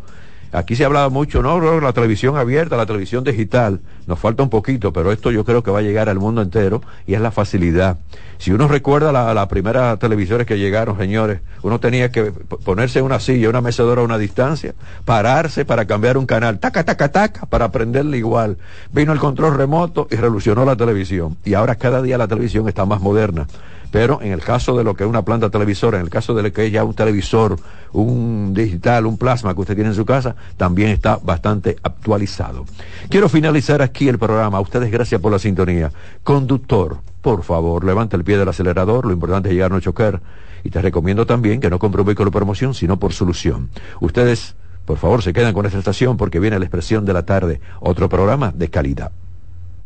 [0.52, 4.50] Aquí se ha hablado mucho, no, la televisión abierta, la televisión digital, nos falta un
[4.50, 7.30] poquito, pero esto yo creo que va a llegar al mundo entero y es la
[7.30, 7.98] facilidad.
[8.38, 12.32] Si uno recuerda las la primeras televisores que llegaron, señores, uno tenía que
[12.64, 14.74] ponerse una silla, una mecedora a una distancia,
[15.04, 18.56] pararse para cambiar un canal, taca, taca, taca, para aprenderle igual.
[18.92, 21.36] Vino el control remoto y revolucionó la televisión.
[21.44, 23.46] Y ahora cada día la televisión está más moderna.
[23.90, 26.42] Pero en el caso de lo que es una planta televisora, en el caso de
[26.42, 27.56] lo que es ya un televisor,
[27.92, 32.64] un digital, un plasma que usted tiene en su casa, también está bastante actualizado.
[33.08, 34.60] Quiero finalizar aquí el programa.
[34.60, 35.90] Ustedes gracias por la sintonía.
[36.22, 39.06] Conductor, por favor, levanta el pie del acelerador.
[39.06, 40.20] Lo importante es llegar a no chocar.
[40.62, 43.70] Y te recomiendo también que no compre un vehículo por promoción, sino por solución.
[44.00, 47.60] Ustedes, por favor, se quedan con esta estación porque viene la expresión de la tarde.
[47.80, 49.10] Otro programa de calidad.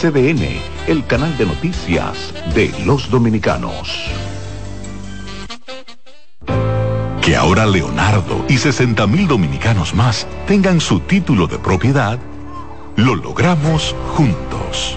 [0.00, 4.10] CDN, el canal de noticias de los dominicanos.
[7.20, 12.18] Que ahora Leonardo y 60 mil dominicanos más tengan su título de propiedad,
[12.96, 14.96] lo logramos juntos.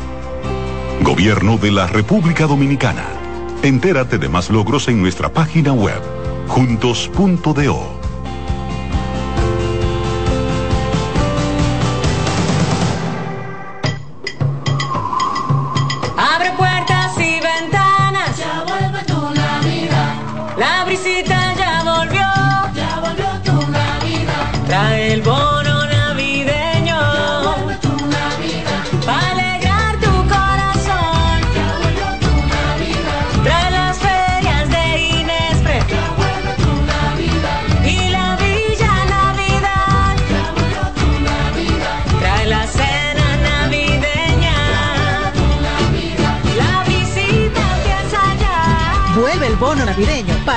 [1.01, 3.03] Gobierno de la República Dominicana.
[3.61, 6.01] Entérate de más logros en nuestra página web,
[6.47, 8.02] juntos.do.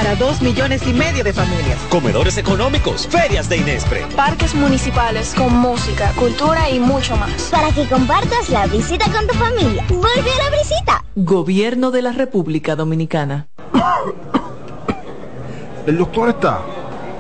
[0.07, 1.81] para dos millones y medio de familias.
[1.91, 4.07] Comedores económicos, ferias de Inespre.
[4.15, 7.49] Parques municipales con música, cultura y mucho más.
[7.51, 9.85] Para que compartas la visita con tu familia.
[9.89, 11.05] Vuelve a la visita.
[11.17, 13.49] Gobierno de la República Dominicana.
[15.89, 16.61] ¿El doctor está?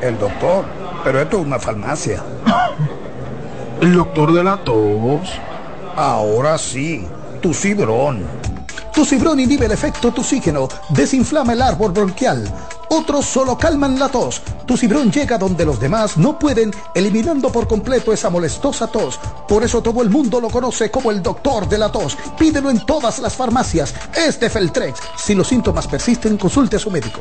[0.00, 0.64] El doctor,
[1.02, 2.22] pero esto es una farmacia.
[3.80, 5.28] ¿El doctor de la tos?
[5.96, 7.04] Ahora sí,
[7.42, 8.24] tu cibrón.
[8.94, 12.50] Tu cibrón inhibe el efecto toxígeno, desinflama el árbol bronquial.
[12.88, 14.42] Otros solo calman la tos.
[14.66, 19.18] Tu cibrón llega donde los demás no pueden, eliminando por completo esa molestosa tos.
[19.48, 22.16] Por eso todo el mundo lo conoce como el doctor de la tos.
[22.38, 23.94] Pídelo en todas las farmacias.
[24.16, 25.00] Es de Feltrex.
[25.16, 27.20] Si los síntomas persisten, consulte a su médico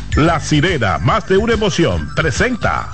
[0.15, 2.89] La sirena, más de una emoción, presenta.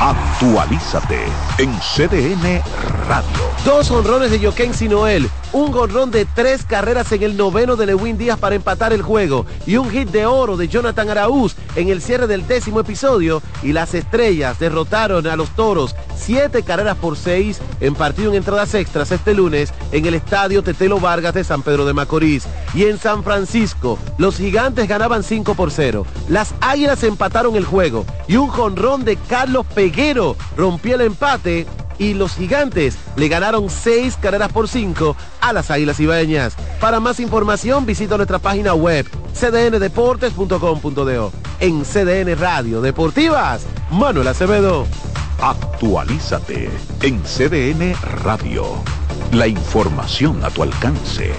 [0.00, 1.26] Actualízate
[1.58, 2.62] en CDN
[3.06, 3.28] Radio.
[3.62, 8.16] Dos honrones de Joaquín Noel un jonrón de tres carreras en el noveno de Lewin
[8.16, 12.00] Díaz para empatar el juego y un hit de oro de Jonathan Araúz en el
[12.00, 17.60] cierre del décimo episodio y las estrellas derrotaron a los toros siete carreras por seis
[17.80, 21.84] en partido en entradas extras este lunes en el estadio Tetelo Vargas de San Pedro
[21.84, 22.46] de Macorís.
[22.74, 28.04] Y en San Francisco los gigantes ganaban 5 por 0 las águilas empataron el juego
[28.28, 31.66] y un jonrón de Carlos Peguero rompió el empate
[32.00, 36.56] y los gigantes le ganaron 6 carreras por 5 a las Águilas Ibaeñas.
[36.80, 41.32] Para más información visita nuestra página web cdndeportes.com.do.
[41.60, 44.86] En CDN Radio Deportivas, Manuel Acevedo.
[45.42, 46.70] Actualízate
[47.02, 47.94] en CDN
[48.24, 48.64] Radio.
[49.32, 51.32] La información a tu alcance.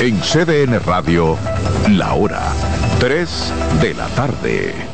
[0.00, 1.36] En CDN Radio,
[1.90, 2.42] la hora
[2.98, 3.52] 3
[3.82, 4.93] de la tarde.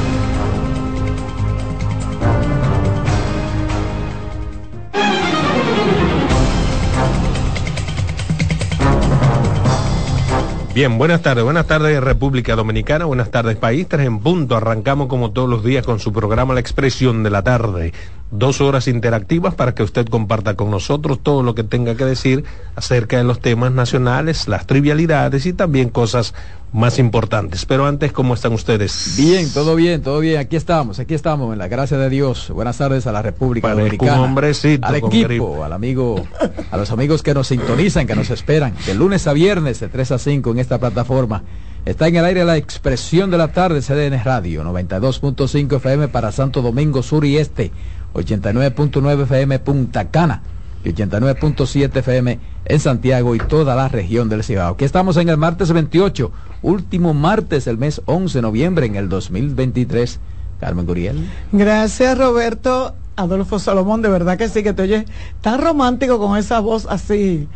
[10.81, 15.29] Bien, buenas tardes, buenas tardes República Dominicana, buenas tardes país, tres en punto, arrancamos como
[15.29, 17.93] todos los días con su programa La Expresión de la Tarde,
[18.31, 22.45] dos horas interactivas para que usted comparta con nosotros todo lo que tenga que decir
[22.75, 26.33] acerca de los temas nacionales, las trivialidades y también cosas
[26.71, 27.65] más importantes.
[27.65, 29.15] Pero antes, ¿cómo están ustedes?
[29.17, 30.39] Bien, todo bien, todo bien.
[30.39, 32.49] Aquí estamos, aquí estamos, en la gracia de Dios.
[32.49, 34.13] Buenas tardes a la República Dominicana.
[34.13, 36.25] Un hombrecito al equipo, al amigo,
[36.71, 40.11] a los amigos que nos sintonizan, que nos esperan, de lunes a viernes de 3
[40.13, 41.43] a 5 en esta plataforma.
[41.83, 46.61] Está en el aire la expresión de la tarde CDN Radio, 92.5 FM para Santo
[46.61, 47.71] Domingo Sur y Este,
[48.13, 50.41] 89.9 FM Punta Cana
[50.83, 54.73] y 89.7 FM en Santiago y toda la región del Cibao.
[54.73, 56.31] Aquí estamos en el martes 28,
[56.61, 60.19] último martes del mes 11 de noviembre en el 2023.
[60.59, 61.27] Carmen Guriel.
[61.51, 62.95] Gracias Roberto.
[63.15, 65.05] Adolfo Salomón, de verdad que sí, que te oyes
[65.41, 67.47] tan romántico con esa voz así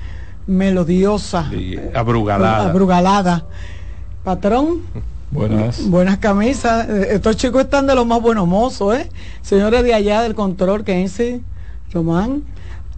[0.48, 1.50] melodiosa.
[1.96, 2.70] abrugalada.
[2.70, 3.46] Abrugalada.
[4.24, 4.82] Patrón.
[5.36, 5.90] Buenas.
[5.90, 6.88] Buenas camisas.
[6.90, 9.10] Estos chicos están de los más buenos mozos, ¿eh?
[9.42, 11.42] Señores de allá del control, que
[11.92, 12.44] Román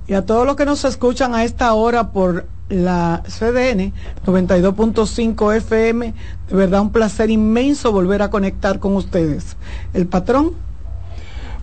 [0.08, 3.92] y a todos los que nos escuchan a esta hora por la CDN
[4.26, 6.14] 92.5 FM.
[6.50, 9.58] De verdad un placer inmenso volver a conectar con ustedes.
[9.94, 10.52] El patrón.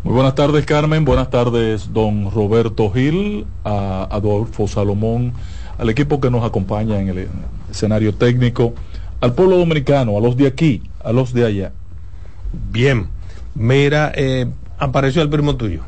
[0.02, 5.32] Muy buenas tardes Carmen, buenas tardes don Roberto Gil, a Adolfo Salomón,
[5.78, 7.28] al equipo que nos acompaña en el
[7.70, 8.74] escenario técnico,
[9.20, 11.72] al pueblo dominicano, a los de aquí, a los de allá.
[12.70, 13.08] Bien,
[13.54, 14.46] mira, eh,
[14.78, 15.82] apareció el primo tuyo.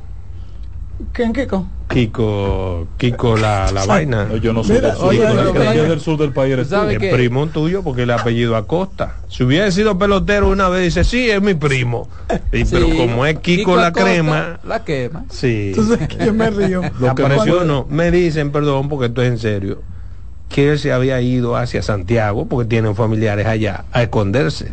[1.13, 1.67] ¿Quién, Kiko?
[1.89, 4.35] Kiko, Kiko la, la vaina.
[4.37, 6.55] yo no soy del sur, del sur del país.
[6.55, 9.17] Eres el primo tuyo porque el apellido Acosta.
[9.29, 12.09] Si hubiera sido pelotero una vez dice, sí, es mi primo.
[12.51, 14.59] Pero como es Kiko, la crema.
[14.65, 15.27] La quema.
[15.29, 15.75] Sí.
[15.77, 16.81] Entonces, yo me río.
[16.99, 17.87] Lo que apareció no.
[17.89, 19.83] Me dicen, perdón, porque estoy en serio,
[20.49, 24.73] que él se había ido hacia Santiago porque tienen familiares allá a esconderse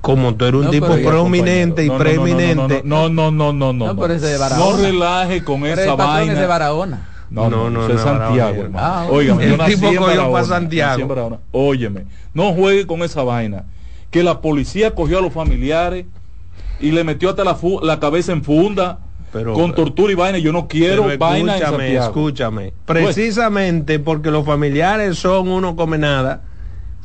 [0.00, 2.82] como tú eres un tipo prominente y preeminente.
[2.84, 3.92] No, no, no, no, no.
[3.92, 6.32] No, no relaje con esa vaina.
[6.32, 7.06] Es de Barahona.
[7.30, 8.78] No, no, no, es Santiago, hermano.
[8.84, 11.38] Ah, Óigame, el tipo cogió para Santiago.
[11.52, 13.64] Óyeme, no juegue con esa vaina.
[14.10, 16.06] Que la policía cogió a los familiares
[16.80, 18.98] y le metió hasta la, la cabeza en funda
[19.32, 20.38] con tortura y vaina.
[20.38, 22.06] Yo no quiero vaina en Santiago.
[22.06, 26.42] Escúchame, precisamente porque los familiares son uno come nada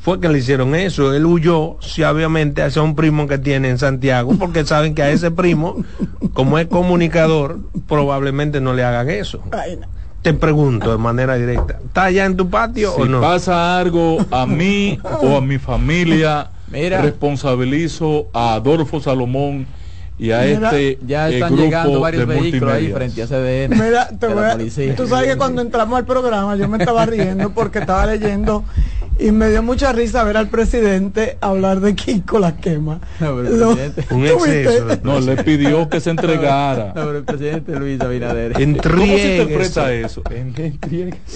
[0.06, 1.16] fue que le hicieron eso.
[1.16, 5.10] Él huyó, si obviamente, hacia un primo que tiene en Santiago, porque saben que a
[5.10, 5.84] ese primo,
[6.34, 7.58] como es comunicador,
[7.88, 9.42] probablemente no le hagan eso.
[10.22, 13.20] Te pregunto de manera directa, ¿está allá en tu patio o no?
[13.20, 19.66] pasa algo a mí o a mi familia, responsabilizo a Adolfo Salomón
[20.18, 24.10] y a este ya eh, están llegando varios vehículos ahí frente a CDN Mira,
[24.96, 28.64] tú sabes que cuando entramos al programa yo me estaba riendo porque estaba leyendo
[29.18, 33.00] y me dio mucha risa ver al presidente hablar de Kiko la quema.
[33.22, 34.88] un exceso.
[35.04, 36.92] No, le pidió que se entregara.
[36.94, 38.54] No, el presidente Luis Abinader.
[38.54, 40.22] ¿Cómo se interpreta eso?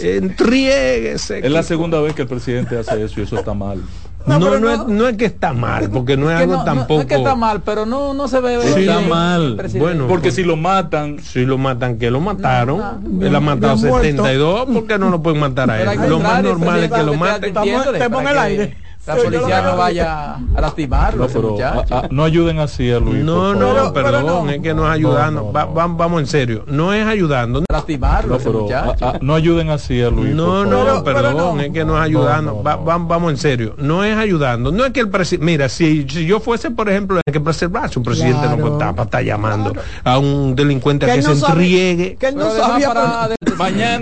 [0.02, 1.40] Entrieguese.
[1.40, 3.82] Es la segunda vez que el presidente hace eso y eso está mal.
[4.26, 6.96] No, no, no, es, no, es, que está mal, porque no es, algo tampoco.
[6.96, 8.60] No es que está mal, pero no, no se ve.
[8.62, 9.58] Sí, está mal.
[9.78, 11.20] Bueno, porque si lo matan.
[11.20, 13.22] Si lo matan, que lo mataron.
[13.22, 16.10] él ha matado 72, ¿por qué no lo pueden matar a él?
[16.10, 17.54] Lo más normal es que lo maten.
[17.54, 21.28] Te el aire la policía no vaya a lastimarlo.
[21.28, 21.58] No,
[22.12, 23.24] no ayuden así a Luis.
[23.24, 25.52] No, no, perdón, es que no es ayudando.
[25.52, 27.64] vamos en serio, no es ayudando.
[27.72, 28.38] Lastimarlo,
[29.22, 30.34] no, ayuden así a Luis.
[30.34, 32.62] No, no, perdón, es que no es ayudando.
[32.64, 34.72] vamos en serio, no es ayudando.
[34.72, 37.98] No es que el presidente, mira, si, si, yo fuese, por ejemplo, hay que preservarse,
[37.98, 42.16] un presidente no está para estar llamando a un delincuente que, que se entriegue.
[42.20, 42.94] Que él no sabía
[43.58, 43.98] mañana